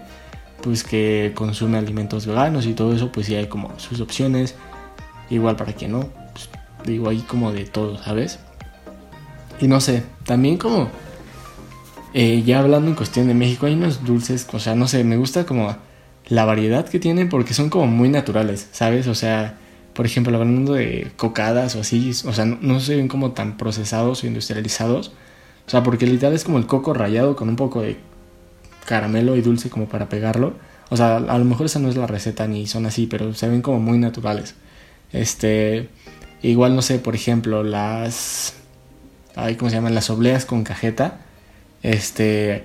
pues 0.63 0.85
que 0.85 1.33
consume 1.35 1.77
alimentos 1.77 2.25
veganos 2.25 2.65
y 2.65 2.73
todo 2.73 2.95
eso, 2.95 3.13
pues 3.13 3.27
sí 3.27 3.35
hay 3.35 3.49
como 3.49 3.79
sus 3.79 4.01
opciones, 4.01 4.55
igual 5.29 5.57
para 5.57 5.75
quien 5.75 5.93
no, 5.93 6.22
digo 6.85 7.09
ahí 7.09 7.21
como 7.21 7.53
de 7.53 7.65
todo, 7.65 8.03
¿sabes? 8.03 8.39
Y 9.61 9.69
no 9.69 9.81
sé, 9.81 10.03
también 10.25 10.59
como 10.59 10.89
eh, 12.15 12.43
ya 12.45 12.61
hablando 12.61 12.89
en 12.89 12.95
cuestión 12.95 13.29
de 13.29 13.35
México, 13.35 13.67
hay 13.67 13.75
unos 13.75 14.05
dulces, 14.05 14.47
o 14.53 14.59
sea, 14.59 14.75
no 14.75 14.87
sé, 14.87 15.03
me 15.05 15.17
gusta 15.17 15.47
como 15.47 15.77
la 16.29 16.45
variedad 16.45 16.89
que 16.89 16.99
tienen 16.99 17.29
porque 17.29 17.55
son 17.55 17.71
como 17.71 17.87
muy 17.87 18.09
naturales, 18.09 18.69
¿sabes? 18.73 19.07
O 19.07 19.15
sea, 19.15 19.57
por 19.95 20.07
ejemplo, 20.07 20.37
hablando 20.37 20.75
de 20.75 21.11
cocadas 21.17 21.77
o 21.77 21.81
así, 21.81 22.11
o 22.25 22.33
sea, 22.33 22.45
no, 22.45 22.81
se 22.81 22.97
ven 22.97 23.09
como 23.09 23.33
tan 23.33 23.57
procesados 23.57 24.25
o 24.25 24.27
industrializados. 24.27 25.13
O 25.67 25.71
sea, 25.71 25.83
porque 25.83 26.07
literal 26.07 26.35
es 26.35 26.45
como 26.45 26.59
el 26.59 26.67
coco 26.67 26.93
rallado 26.95 27.37
con 27.37 27.49
un 27.49 27.57
poco 27.57 27.83
de 27.83 27.97
caramelo 28.87 29.37
y 29.37 29.43
dulce 29.43 29.71
como 29.71 29.87
para 29.87 30.09
pegarlo. 30.09 30.55
O 30.91 30.97
sea, 30.97 31.17
a 31.17 31.39
lo 31.39 31.45
mejor 31.45 31.67
esa 31.67 31.79
no 31.79 31.89
es 31.89 31.97
la 31.97 32.07
receta 32.07 32.47
ni 32.47 32.67
son 32.67 32.87
así, 32.87 33.07
pero 33.07 33.33
se 33.35 33.49
ven 33.49 33.63
como 33.63 33.81
muy 33.81 33.99
naturales. 33.99 34.55
Este, 35.13 35.89
Igual, 36.43 36.75
no 36.75 36.83
sé, 36.83 36.99
por 36.99 37.15
ejemplo, 37.15 37.63
las. 37.63 38.55
Ay, 39.37 39.57
¿Cómo 39.57 39.71
se 39.71 39.77
llaman? 39.77 39.95
Las 39.95 40.11
obleas 40.11 40.45
con 40.45 40.65
cajeta. 40.65 41.21
Este. 41.83 42.65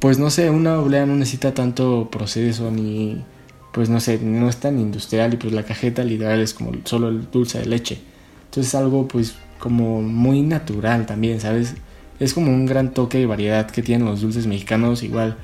Pues 0.00 0.18
no 0.18 0.30
sé, 0.30 0.50
una 0.50 0.78
oblea 0.78 1.06
no 1.06 1.16
necesita 1.16 1.54
tanto 1.54 2.08
proceso 2.10 2.70
ni. 2.70 3.24
Pues 3.72 3.88
no 3.88 4.00
sé, 4.00 4.18
no 4.18 4.48
es 4.48 4.56
tan 4.56 4.78
industrial 4.78 5.34
y 5.34 5.36
pues 5.36 5.52
la 5.52 5.62
cajeta 5.62 6.02
literal 6.02 6.40
es 6.40 6.54
como 6.54 6.72
solo 6.84 7.08
el 7.08 7.30
dulce 7.30 7.60
de 7.60 7.66
leche. 7.66 8.00
Entonces 8.46 8.68
es 8.68 8.74
algo 8.74 9.06
pues 9.06 9.36
como 9.58 10.02
muy 10.02 10.40
natural 10.42 11.06
también, 11.06 11.40
¿sabes? 11.40 11.74
Es 12.18 12.34
como 12.34 12.50
un 12.50 12.66
gran 12.66 12.94
toque 12.94 13.18
de 13.18 13.26
variedad 13.26 13.70
que 13.70 13.82
tienen 13.82 14.06
los 14.06 14.20
dulces 14.20 14.46
mexicanos. 14.46 15.02
Igual, 15.02 15.36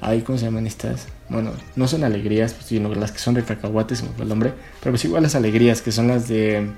ay, 0.00 0.22
¿cómo 0.22 0.38
se 0.38 0.46
llaman 0.46 0.66
estas? 0.66 1.08
Bueno, 1.28 1.52
no 1.76 1.88
son 1.88 2.04
alegrías, 2.04 2.54
pues, 2.54 2.66
sino 2.66 2.94
las 2.94 3.12
que 3.12 3.18
son 3.18 3.34
de 3.34 3.42
cacahuates, 3.42 3.98
se 3.98 4.04
me 4.04 4.12
fue 4.12 4.22
el 4.22 4.28
nombre. 4.28 4.52
Pero 4.80 4.92
pues 4.92 5.04
igual 5.04 5.24
las 5.24 5.34
alegrías, 5.34 5.82
que 5.82 5.92
son 5.92 6.08
las 6.08 6.28
de 6.28 6.70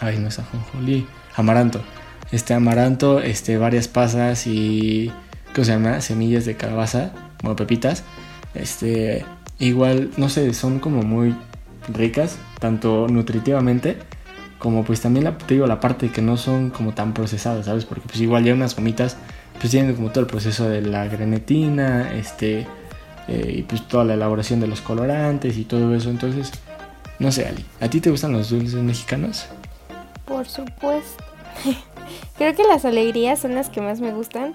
ay, 0.00 0.18
no 0.18 0.28
es 0.28 0.38
ajonjolí, 0.38 1.06
amaranto. 1.36 1.82
Este 2.30 2.54
amaranto, 2.54 3.20
este, 3.20 3.56
varias 3.56 3.88
pasas 3.88 4.46
y, 4.46 5.12
¿cómo 5.54 5.64
se 5.64 5.72
llama? 5.72 6.00
Semillas 6.00 6.44
de 6.44 6.56
calabaza, 6.56 7.12
como 7.40 7.56
pepitas. 7.56 8.04
Este, 8.54 9.24
igual, 9.58 10.10
no 10.16 10.28
sé, 10.28 10.52
son 10.54 10.78
como 10.78 11.02
muy 11.02 11.34
ricas, 11.92 12.38
tanto 12.60 13.06
nutritivamente 13.08 13.96
como 14.58 14.84
pues 14.84 15.00
también 15.00 15.24
la, 15.24 15.38
te 15.38 15.54
digo 15.54 15.66
la 15.66 15.80
parte 15.80 16.10
que 16.10 16.20
no 16.20 16.36
son 16.36 16.70
como 16.70 16.92
tan 16.92 17.14
procesadas, 17.14 17.66
¿sabes? 17.66 17.84
Porque 17.84 18.06
pues 18.06 18.20
igual 18.20 18.44
ya 18.44 18.54
unas 18.54 18.74
gomitas 18.74 19.16
pues 19.58 19.70
tienen 19.70 19.94
como 19.94 20.10
todo 20.10 20.20
el 20.20 20.26
proceso 20.26 20.68
de 20.68 20.82
la 20.82 21.06
grenetina, 21.06 22.12
este, 22.14 22.66
eh, 23.28 23.54
y 23.58 23.62
pues 23.62 23.86
toda 23.88 24.04
la 24.04 24.14
elaboración 24.14 24.60
de 24.60 24.66
los 24.66 24.80
colorantes 24.80 25.56
y 25.56 25.64
todo 25.64 25.94
eso, 25.94 26.10
entonces, 26.10 26.52
no 27.18 27.32
sé, 27.32 27.46
Ali, 27.46 27.64
¿a 27.80 27.88
ti 27.88 28.00
te 28.00 28.10
gustan 28.10 28.32
los 28.32 28.50
dulces 28.50 28.74
mexicanos? 28.74 29.46
Por 30.28 30.46
supuesto. 30.46 31.24
creo 32.36 32.54
que 32.54 32.62
las 32.64 32.84
alegrías 32.84 33.40
son 33.40 33.54
las 33.54 33.70
que 33.70 33.80
más 33.80 34.00
me 34.00 34.12
gustan. 34.12 34.54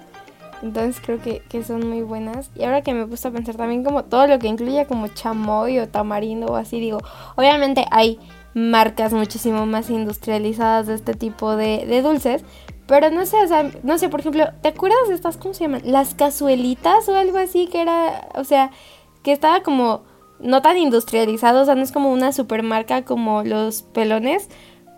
Entonces 0.62 1.02
creo 1.04 1.20
que, 1.20 1.40
que, 1.40 1.62
son 1.62 1.86
muy 1.86 2.02
buenas. 2.02 2.50
Y 2.54 2.64
ahora 2.64 2.82
que 2.82 2.94
me 2.94 3.04
gusta 3.04 3.30
pensar 3.30 3.56
también 3.56 3.84
como 3.84 4.04
todo 4.04 4.26
lo 4.26 4.38
que 4.38 4.46
incluye 4.46 4.86
como 4.86 5.08
chamoy 5.08 5.78
o 5.78 5.88
tamarindo 5.88 6.46
o 6.46 6.56
así, 6.56 6.80
digo, 6.80 7.00
obviamente 7.36 7.84
hay 7.90 8.18
marcas 8.54 9.12
muchísimo 9.12 9.66
más 9.66 9.90
industrializadas 9.90 10.86
de 10.86 10.94
este 10.94 11.14
tipo 11.14 11.56
de, 11.56 11.84
de 11.86 12.00
dulces. 12.00 12.44
Pero 12.86 13.10
no 13.10 13.24
sé, 13.26 13.36
o 13.42 13.48
sea, 13.48 13.70
no 13.82 13.98
sé, 13.98 14.08
por 14.08 14.20
ejemplo, 14.20 14.46
¿te 14.62 14.68
acuerdas 14.68 15.08
de 15.08 15.14
estas, 15.14 15.36
cómo 15.36 15.54
se 15.54 15.64
llaman? 15.64 15.82
Las 15.84 16.14
cazuelitas 16.14 17.08
o 17.08 17.16
algo 17.16 17.38
así 17.38 17.66
que 17.66 17.80
era, 17.80 18.28
o 18.34 18.44
sea, 18.44 18.70
que 19.22 19.32
estaba 19.32 19.62
como 19.62 20.02
no 20.38 20.60
tan 20.60 20.76
industrializado, 20.76 21.62
o 21.62 21.64
sea, 21.64 21.74
no 21.74 21.82
es 21.82 21.92
como 21.92 22.12
una 22.12 22.32
supermarca 22.32 23.02
como 23.04 23.42
los 23.42 23.82
pelones, 23.82 24.50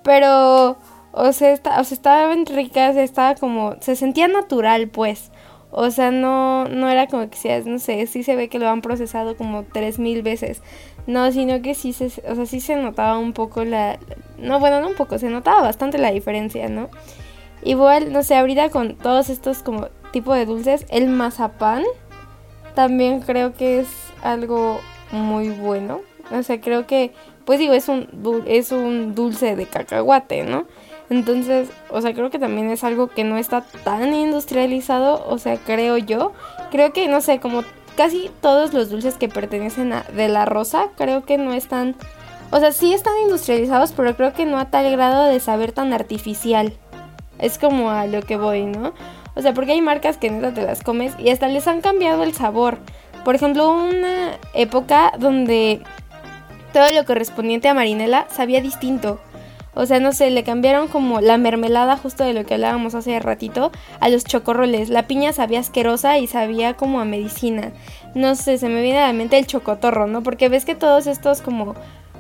pero, 0.06 0.76
o 1.10 1.32
sea, 1.32 1.52
está, 1.52 1.80
o 1.80 1.84
sea 1.84 1.96
estaban 1.96 2.46
ricas, 2.46 2.94
estaba 2.94 3.34
como, 3.34 3.74
se 3.80 3.96
sentía 3.96 4.28
natural, 4.28 4.86
pues. 4.86 5.32
O 5.72 5.90
sea, 5.90 6.12
no, 6.12 6.68
no 6.68 6.88
era 6.88 7.08
como 7.08 7.28
que 7.28 7.36
seas, 7.36 7.66
no 7.66 7.80
sé, 7.80 8.06
sí 8.06 8.22
se 8.22 8.36
ve 8.36 8.48
que 8.48 8.60
lo 8.60 8.68
han 8.68 8.82
procesado 8.82 9.36
como 9.36 9.64
tres 9.64 9.98
mil 9.98 10.22
veces. 10.22 10.62
No, 11.08 11.32
sino 11.32 11.60
que 11.60 11.74
sí 11.74 11.92
se, 11.92 12.06
o 12.06 12.34
sea, 12.36 12.46
sí 12.46 12.60
se 12.60 12.76
notaba 12.76 13.18
un 13.18 13.32
poco 13.32 13.64
la, 13.64 13.98
no, 14.38 14.60
bueno, 14.60 14.80
no 14.80 14.86
un 14.86 14.94
poco, 14.94 15.18
se 15.18 15.28
notaba 15.28 15.60
bastante 15.60 15.98
la 15.98 16.12
diferencia, 16.12 16.68
¿no? 16.68 16.88
Igual, 17.64 18.12
no 18.12 18.22
sé, 18.22 18.36
ahorita 18.36 18.70
con 18.70 18.94
todos 18.94 19.28
estos 19.28 19.64
como 19.64 19.88
tipo 20.12 20.34
de 20.34 20.46
dulces, 20.46 20.86
el 20.88 21.08
mazapán 21.08 21.82
también 22.76 23.20
creo 23.20 23.54
que 23.54 23.80
es 23.80 23.88
algo 24.22 24.78
muy 25.10 25.48
bueno. 25.48 26.00
O 26.30 26.42
sea, 26.44 26.60
creo 26.60 26.86
que, 26.86 27.12
pues 27.46 27.61
digo, 27.61 27.72
es 27.72 27.88
un, 27.88 28.09
es 28.46 28.72
un 28.72 29.14
dulce 29.14 29.56
de 29.56 29.66
cacahuate, 29.66 30.42
¿no? 30.42 30.66
Entonces, 31.09 31.68
o 31.90 32.02
sea, 32.02 32.12
creo 32.12 32.30
que 32.30 32.40
también 32.40 32.68
es 32.70 32.82
algo 32.82 33.06
que 33.06 33.22
no 33.22 33.38
está 33.38 33.62
tan 33.85 34.12
industrializado, 34.12 35.24
o 35.28 35.38
sea, 35.38 35.56
creo 35.56 35.96
yo. 35.96 36.32
Creo 36.72 36.92
que, 36.92 37.06
no 37.06 37.20
sé, 37.20 37.38
como 37.38 37.62
casi 37.96 38.30
todos 38.40 38.74
los 38.74 38.90
dulces 38.90 39.14
que 39.16 39.28
pertenecen 39.28 39.92
a 39.92 40.02
de 40.02 40.28
la 40.28 40.44
rosa, 40.44 40.88
creo 40.96 41.24
que 41.24 41.38
no 41.38 41.52
están, 41.52 41.94
o 42.50 42.59
sea, 42.59 42.72
sí 42.72 42.92
están 42.92 43.14
industrializados, 43.22 43.92
pero 43.92 44.16
creo 44.16 44.32
que 44.32 44.44
no 44.44 44.59
a 44.59 44.70
tal 44.70 44.90
grado 44.90 45.26
de 45.26 45.38
saber 45.38 45.70
tan 45.70 45.92
artificial. 45.92 46.72
Es 47.38 47.59
como 47.59 47.90
a 47.90 48.06
lo 48.06 48.22
que 48.22 48.37
voy, 48.37 48.64
¿no? 48.64 48.92
O 49.37 49.42
sea, 49.42 49.54
porque 49.54 49.72
hay 49.72 49.82
marcas 49.82 50.16
que 50.16 50.30
neta 50.30 50.52
te 50.52 50.62
las 50.62 50.82
comes 50.82 51.12
y 51.18 51.30
hasta 51.30 51.46
les 51.46 51.68
han 51.68 51.82
cambiado 51.82 52.24
el 52.24 52.35
sabor. 52.35 52.78
Por 53.24 53.35
ejemplo, 53.35 53.70
una 53.70 54.38
época 54.54 55.12
donde 55.18 55.82
todo 56.76 56.92
lo 56.92 57.06
correspondiente 57.06 57.68
a 57.68 57.74
marinela 57.74 58.26
sabía 58.30 58.60
distinto. 58.60 59.18
O 59.74 59.86
sea, 59.86 59.98
no 59.98 60.12
sé, 60.12 60.28
le 60.28 60.44
cambiaron 60.44 60.88
como 60.88 61.22
la 61.22 61.38
mermelada 61.38 61.96
justo 61.96 62.22
de 62.22 62.34
lo 62.34 62.44
que 62.44 62.52
hablábamos 62.52 62.94
hace 62.94 63.18
ratito 63.18 63.72
a 63.98 64.10
los 64.10 64.24
chocorroles. 64.24 64.90
La 64.90 65.06
piña 65.06 65.32
sabía 65.32 65.60
asquerosa 65.60 66.18
y 66.18 66.26
sabía 66.26 66.74
como 66.74 67.00
a 67.00 67.06
medicina. 67.06 67.72
No 68.14 68.34
sé, 68.34 68.58
se 68.58 68.68
me 68.68 68.82
viene 68.82 68.98
a 68.98 69.06
la 69.06 69.14
mente 69.14 69.38
el 69.38 69.46
chocotorro, 69.46 70.06
¿no? 70.06 70.22
Porque 70.22 70.50
ves 70.50 70.66
que 70.66 70.74
todos 70.74 71.06
estos 71.06 71.40
como 71.40 71.76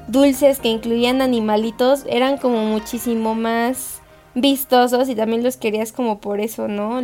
dulces 0.08 0.58
que 0.58 0.68
incluían 0.68 1.20
animalitos 1.20 2.06
eran 2.08 2.38
como 2.38 2.64
muchísimo 2.64 3.34
más 3.34 4.00
vistosos 4.34 5.10
y 5.10 5.14
también 5.14 5.44
los 5.44 5.58
querías 5.58 5.92
como 5.92 6.18
por 6.18 6.40
eso, 6.40 6.66
¿no? 6.66 7.02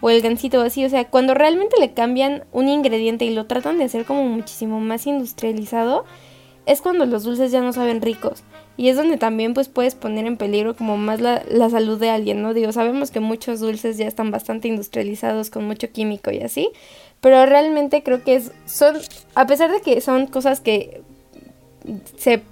O 0.00 0.08
el 0.08 0.22
gansito 0.22 0.62
así, 0.62 0.82
o 0.82 0.88
sea, 0.88 1.04
cuando 1.10 1.34
realmente 1.34 1.76
le 1.78 1.92
cambian 1.92 2.44
un 2.52 2.70
ingrediente 2.70 3.26
y 3.26 3.34
lo 3.34 3.44
tratan 3.44 3.76
de 3.76 3.84
hacer 3.84 4.06
como 4.06 4.24
muchísimo 4.24 4.80
más 4.80 5.06
industrializado, 5.06 6.06
es 6.66 6.80
cuando 6.82 7.06
los 7.06 7.22
dulces 7.22 7.52
ya 7.52 7.60
no 7.60 7.72
saben 7.72 8.02
ricos. 8.02 8.42
Y 8.76 8.88
es 8.88 8.96
donde 8.96 9.16
también 9.16 9.54
pues 9.54 9.68
puedes 9.68 9.94
poner 9.94 10.26
en 10.26 10.36
peligro 10.36 10.76
como 10.76 10.98
más 10.98 11.20
la, 11.20 11.42
la, 11.48 11.70
salud 11.70 11.98
de 11.98 12.10
alguien, 12.10 12.42
¿no? 12.42 12.52
Digo, 12.52 12.72
sabemos 12.72 13.10
que 13.10 13.20
muchos 13.20 13.60
dulces 13.60 13.96
ya 13.96 14.06
están 14.06 14.30
bastante 14.30 14.68
industrializados 14.68 15.48
con 15.48 15.64
mucho 15.64 15.90
químico 15.90 16.30
y 16.30 16.40
así, 16.42 16.70
pero 17.22 17.46
realmente 17.46 18.02
creo 18.02 18.22
que 18.22 18.34
es, 18.34 18.52
son, 18.66 18.96
a 19.34 19.46
pesar 19.46 19.70
de 19.72 19.80
que 19.80 20.00
son 20.02 20.26
cosas 20.26 20.60
que 20.60 21.00
se 22.18 22.42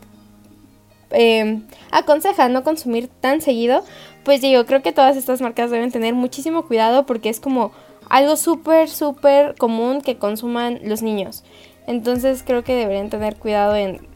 eh, 1.11 1.61
aconseja 1.91 2.49
no 2.49 2.65
consumir 2.65 3.09
tan 3.09 3.41
seguido, 3.41 3.85
pues 4.25 4.41
digo, 4.41 4.65
creo 4.65 4.83
que 4.83 4.93
todas 4.93 5.17
estas 5.17 5.41
marcas 5.41 5.71
deben 5.71 5.93
tener 5.93 6.15
muchísimo 6.15 6.67
cuidado 6.67 7.05
porque 7.05 7.29
es 7.29 7.41
como 7.41 7.73
algo 8.09 8.37
súper, 8.37 8.89
súper 8.89 9.55
común 9.57 10.01
que 10.01 10.17
consuman 10.17 10.81
los 10.85 11.03
niños. 11.03 11.45
Entonces 11.87 12.43
creo 12.45 12.65
que 12.65 12.75
deberían 12.75 13.11
tener 13.11 13.37
cuidado 13.37 13.77
en 13.77 14.07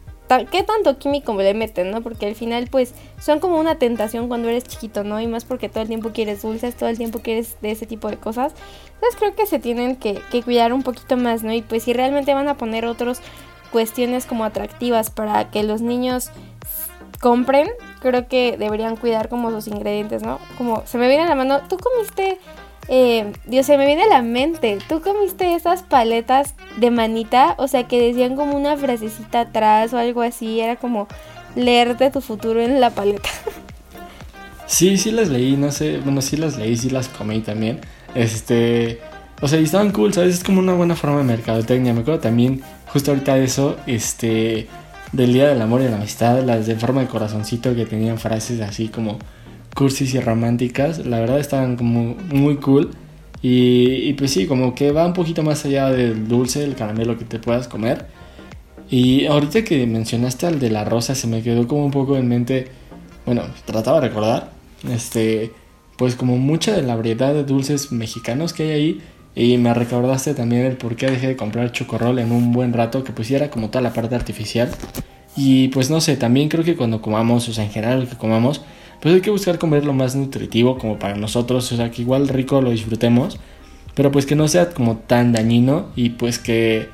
qué 0.51 0.63
tanto 0.63 0.97
químico 0.99 1.33
le 1.33 1.53
meten, 1.53 1.89
¿no? 1.89 2.01
Porque 2.01 2.27
al 2.27 2.35
final 2.35 2.67
pues 2.69 2.93
son 3.19 3.39
como 3.39 3.59
una 3.59 3.75
tentación 3.75 4.27
cuando 4.27 4.47
eres 4.47 4.63
chiquito, 4.63 5.03
¿no? 5.03 5.19
Y 5.19 5.27
más 5.27 5.43
porque 5.43 5.69
todo 5.69 5.81
el 5.81 5.87
tiempo 5.87 6.11
quieres 6.11 6.43
dulces, 6.43 6.75
todo 6.75 6.89
el 6.89 6.97
tiempo 6.97 7.19
quieres 7.19 7.57
de 7.61 7.71
ese 7.71 7.87
tipo 7.87 8.09
de 8.09 8.17
cosas. 8.17 8.53
Entonces 8.95 9.19
creo 9.19 9.35
que 9.35 9.47
se 9.47 9.59
tienen 9.59 9.95
que, 9.95 10.19
que 10.31 10.43
cuidar 10.43 10.71
un 10.73 10.83
poquito 10.83 11.17
más, 11.17 11.43
¿no? 11.43 11.51
Y 11.51 11.61
pues 11.61 11.83
si 11.83 11.93
realmente 11.93 12.33
van 12.33 12.47
a 12.47 12.57
poner 12.57 12.85
otras 12.85 13.21
cuestiones 13.71 14.25
como 14.25 14.43
atractivas 14.43 15.09
para 15.09 15.49
que 15.49 15.63
los 15.63 15.81
niños 15.81 16.31
compren, 17.19 17.67
creo 18.01 18.27
que 18.27 18.55
deberían 18.57 18.95
cuidar 18.95 19.29
como 19.29 19.51
sus 19.51 19.67
ingredientes, 19.67 20.23
¿no? 20.23 20.39
Como 20.57 20.83
se 20.85 20.97
me 20.97 21.07
viene 21.07 21.23
a 21.23 21.27
la 21.27 21.35
mano, 21.35 21.61
tú 21.67 21.77
comiste, 21.77 22.39
eh, 22.89 23.31
Dios, 23.45 23.67
se 23.67 23.77
me 23.77 23.85
viene 23.85 24.03
a 24.03 24.07
la 24.07 24.21
mente, 24.23 24.79
tú 24.89 25.01
comiste 25.01 25.53
esas 25.53 25.83
paletas 25.83 26.55
de 26.77 26.89
manita, 26.89 27.53
o 27.57 27.67
sea, 27.67 27.87
que 27.87 28.01
decían 28.01 28.35
como 28.35 28.57
una 28.57 28.75
frasecita 28.77 29.41
atrás 29.41 29.93
o 29.93 29.97
algo 29.97 30.23
así, 30.23 30.59
era 30.59 30.75
como 30.75 31.07
leerte 31.55 32.09
tu 32.09 32.19
futuro 32.19 32.61
en 32.61 32.81
la 32.81 32.89
paleta. 32.89 33.29
Sí, 34.65 34.99
sí 34.99 35.09
las 35.09 35.29
leí, 35.29 35.57
no 35.57 35.71
sé, 35.71 35.97
bueno, 35.97 36.21
sí 36.21 36.37
las 36.37 36.55
leí, 36.55 36.77
sí 36.77 36.91
las 36.91 37.07
comí 37.07 37.39
también. 37.39 37.79
Este, 38.13 38.99
o 39.41 39.47
sea, 39.47 39.59
y 39.59 39.63
estaban 39.63 39.91
cool, 39.91 40.13
¿sabes? 40.13 40.35
Es 40.35 40.43
como 40.43 40.59
una 40.59 40.75
buena 40.75 40.95
forma 40.95 41.17
de 41.17 41.23
mercadotecnia. 41.23 41.91
Me 41.91 42.01
acuerdo 42.01 42.19
también, 42.19 42.61
justo 42.85 43.09
ahorita 43.09 43.33
de 43.33 43.45
eso, 43.45 43.77
este, 43.87 44.67
del 45.11 45.33
Día 45.33 45.47
del 45.47 45.61
Amor 45.63 45.81
y 45.81 45.87
la 45.87 45.95
Amistad, 45.95 46.43
las 46.43 46.67
de 46.67 46.75
forma 46.75 47.01
de 47.01 47.07
corazoncito 47.07 47.73
que 47.73 47.87
tenían 47.87 48.19
frases 48.19 48.61
así 48.61 48.89
como 48.89 49.17
cursis 49.75 50.13
y 50.13 50.19
románticas, 50.19 51.05
la 51.05 51.19
verdad 51.19 51.39
estaban 51.39 51.75
como 51.75 52.15
muy 52.31 52.57
cool. 52.57 52.91
Y, 53.41 54.13
pues 54.13 54.31
sí, 54.31 54.47
como 54.47 54.75
que 54.75 54.91
va 54.91 55.05
un 55.05 55.13
poquito 55.13 55.43
más 55.43 55.63
allá 55.65 55.89
del 55.89 56.27
dulce, 56.27 56.63
el 56.63 56.75
caramelo 56.75 57.17
que 57.17 57.25
te 57.25 57.39
puedas 57.39 57.67
comer. 57.67 58.07
Y 58.89 59.27
ahorita 59.27 59.63
que 59.63 59.85
mencionaste 59.87 60.47
al 60.47 60.59
de 60.59 60.69
la 60.69 60.83
rosa, 60.83 61.15
se 61.15 61.27
me 61.27 61.41
quedó 61.41 61.67
como 61.67 61.85
un 61.85 61.91
poco 61.91 62.17
en 62.17 62.27
mente, 62.27 62.67
bueno, 63.25 63.43
trataba 63.65 64.01
de 64.01 64.07
recordar, 64.09 64.51
este, 64.89 65.53
pues 65.97 66.15
como 66.15 66.37
mucha 66.37 66.75
de 66.75 66.81
la 66.81 66.95
variedad 66.95 67.33
de 67.33 67.43
dulces 67.43 67.91
mexicanos 67.91 68.51
que 68.51 68.63
hay 68.63 68.71
ahí. 68.71 69.01
Y 69.35 69.57
me 69.57 69.73
recordaste 69.73 70.33
también 70.33 70.65
el 70.65 70.75
por 70.75 70.95
qué 70.97 71.09
dejé 71.09 71.27
de 71.27 71.35
comprar 71.37 71.71
chocorrol 71.71 72.19
en 72.19 72.31
un 72.31 72.51
buen 72.51 72.73
rato, 72.73 73.03
que 73.05 73.13
pusiera 73.13 73.49
como 73.49 73.69
toda 73.69 73.81
la 73.81 73.93
parte 73.93 74.15
artificial. 74.15 74.69
Y 75.35 75.69
pues 75.69 75.89
no 75.89 76.01
sé, 76.01 76.17
también 76.17 76.49
creo 76.49 76.65
que 76.65 76.75
cuando 76.75 77.01
comamos, 77.01 77.47
o 77.47 77.53
sea, 77.53 77.63
en 77.63 77.71
general 77.71 78.01
lo 78.01 78.09
que 78.09 78.17
comamos, 78.17 78.61
pues 79.01 79.15
hay 79.15 79.21
que 79.21 79.29
buscar 79.29 79.59
comer 79.59 79.85
lo 79.85 79.93
más 79.93 80.15
nutritivo 80.15 80.77
como 80.77 80.99
para 80.99 81.15
nosotros, 81.15 81.71
o 81.71 81.75
sea, 81.75 81.91
que 81.91 82.01
igual 82.01 82.27
rico 82.27 82.61
lo 82.61 82.71
disfrutemos, 82.71 83.39
pero 83.95 84.11
pues 84.11 84.25
que 84.25 84.35
no 84.35 84.47
sea 84.47 84.69
como 84.69 84.97
tan 84.97 85.31
dañino 85.31 85.87
y 85.95 86.11
pues 86.11 86.39
que 86.39 86.87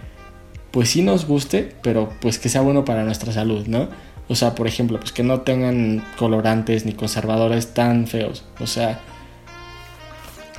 pues 0.72 0.90
sí 0.90 1.02
nos 1.02 1.26
guste, 1.26 1.76
pero 1.82 2.10
pues 2.22 2.38
que 2.40 2.50
sea 2.50 2.62
bueno 2.62 2.86
para 2.86 3.04
nuestra 3.04 3.32
salud, 3.32 3.66
¿no? 3.68 3.88
O 4.28 4.36
sea, 4.36 4.56
por 4.56 4.68
ejemplo, 4.68 5.00
pues 5.00 5.12
que 5.12 5.24
no 5.24 5.42
tengan 5.42 6.04
colorantes 6.18 6.86
ni 6.86 6.94
conservadores 6.94 7.74
tan 7.74 8.08
feos, 8.08 8.44
o 8.60 8.68
sea, 8.68 9.00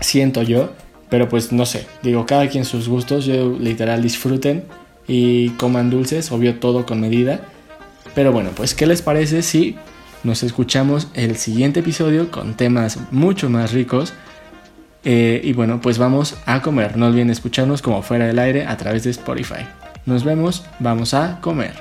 siento 0.01 0.43
yo 0.43 0.71
pero 1.09 1.29
pues 1.29 1.53
no 1.53 1.67
sé, 1.67 1.87
digo, 2.03 2.27
cada 2.27 2.49
quien 2.49 2.65
sus 2.65 2.89
gustos, 2.89 3.27
yo 3.27 3.57
literal 3.59 4.03
disfruten 4.03 4.65
y 5.07 5.51
coman 5.51 5.91
dulces, 5.91 6.33
obvio 6.33 6.59
todo 6.59 6.85
con 6.85 7.01
medida. 7.01 7.41
Pero 8.15 8.33
bueno, 8.33 8.51
pues 8.57 8.75
¿qué 8.75 8.87
les 8.87 9.03
parece 9.03 9.43
si 9.43 9.77
nos 10.27 10.43
escuchamos 10.43 11.09
el 11.15 11.37
siguiente 11.37 11.81
episodio 11.81 12.31
con 12.31 12.55
temas 12.55 12.99
mucho 13.13 13.49
más 13.49 13.73
ricos? 13.73 14.13
Eh, 15.05 15.41
y 15.45 15.53
bueno, 15.53 15.81
pues 15.81 15.99
vamos 15.99 16.37
a 16.47 16.61
comer. 16.63 16.97
No 16.97 17.07
olviden 17.07 17.31
escucharnos 17.31 17.81
como 17.81 18.03
fuera 18.03 18.27
del 18.27 18.41
aire 18.41 18.67
a 18.67 18.77
través 18.77 19.05
de 19.05 19.11
Spotify. 19.11 19.67
Nos 20.05 20.25
vemos, 20.25 20.67
vamos 20.81 21.15
a 21.15 21.41
comer. 21.41 21.75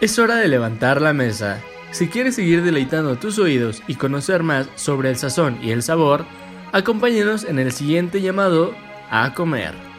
Es 0.00 0.18
hora 0.18 0.36
de 0.36 0.48
levantar 0.48 1.02
la 1.02 1.12
mesa. 1.12 1.60
Si 1.90 2.08
quieres 2.08 2.34
seguir 2.34 2.64
deleitando 2.64 3.16
tus 3.16 3.38
oídos 3.38 3.82
y 3.86 3.96
conocer 3.96 4.42
más 4.42 4.68
sobre 4.74 5.10
el 5.10 5.16
sazón 5.16 5.58
y 5.62 5.70
el 5.70 5.82
sabor, 5.82 6.24
acompáñenos 6.72 7.44
en 7.44 7.58
el 7.58 7.72
siguiente 7.72 8.22
llamado 8.22 8.74
a 9.10 9.34
comer. 9.34 9.91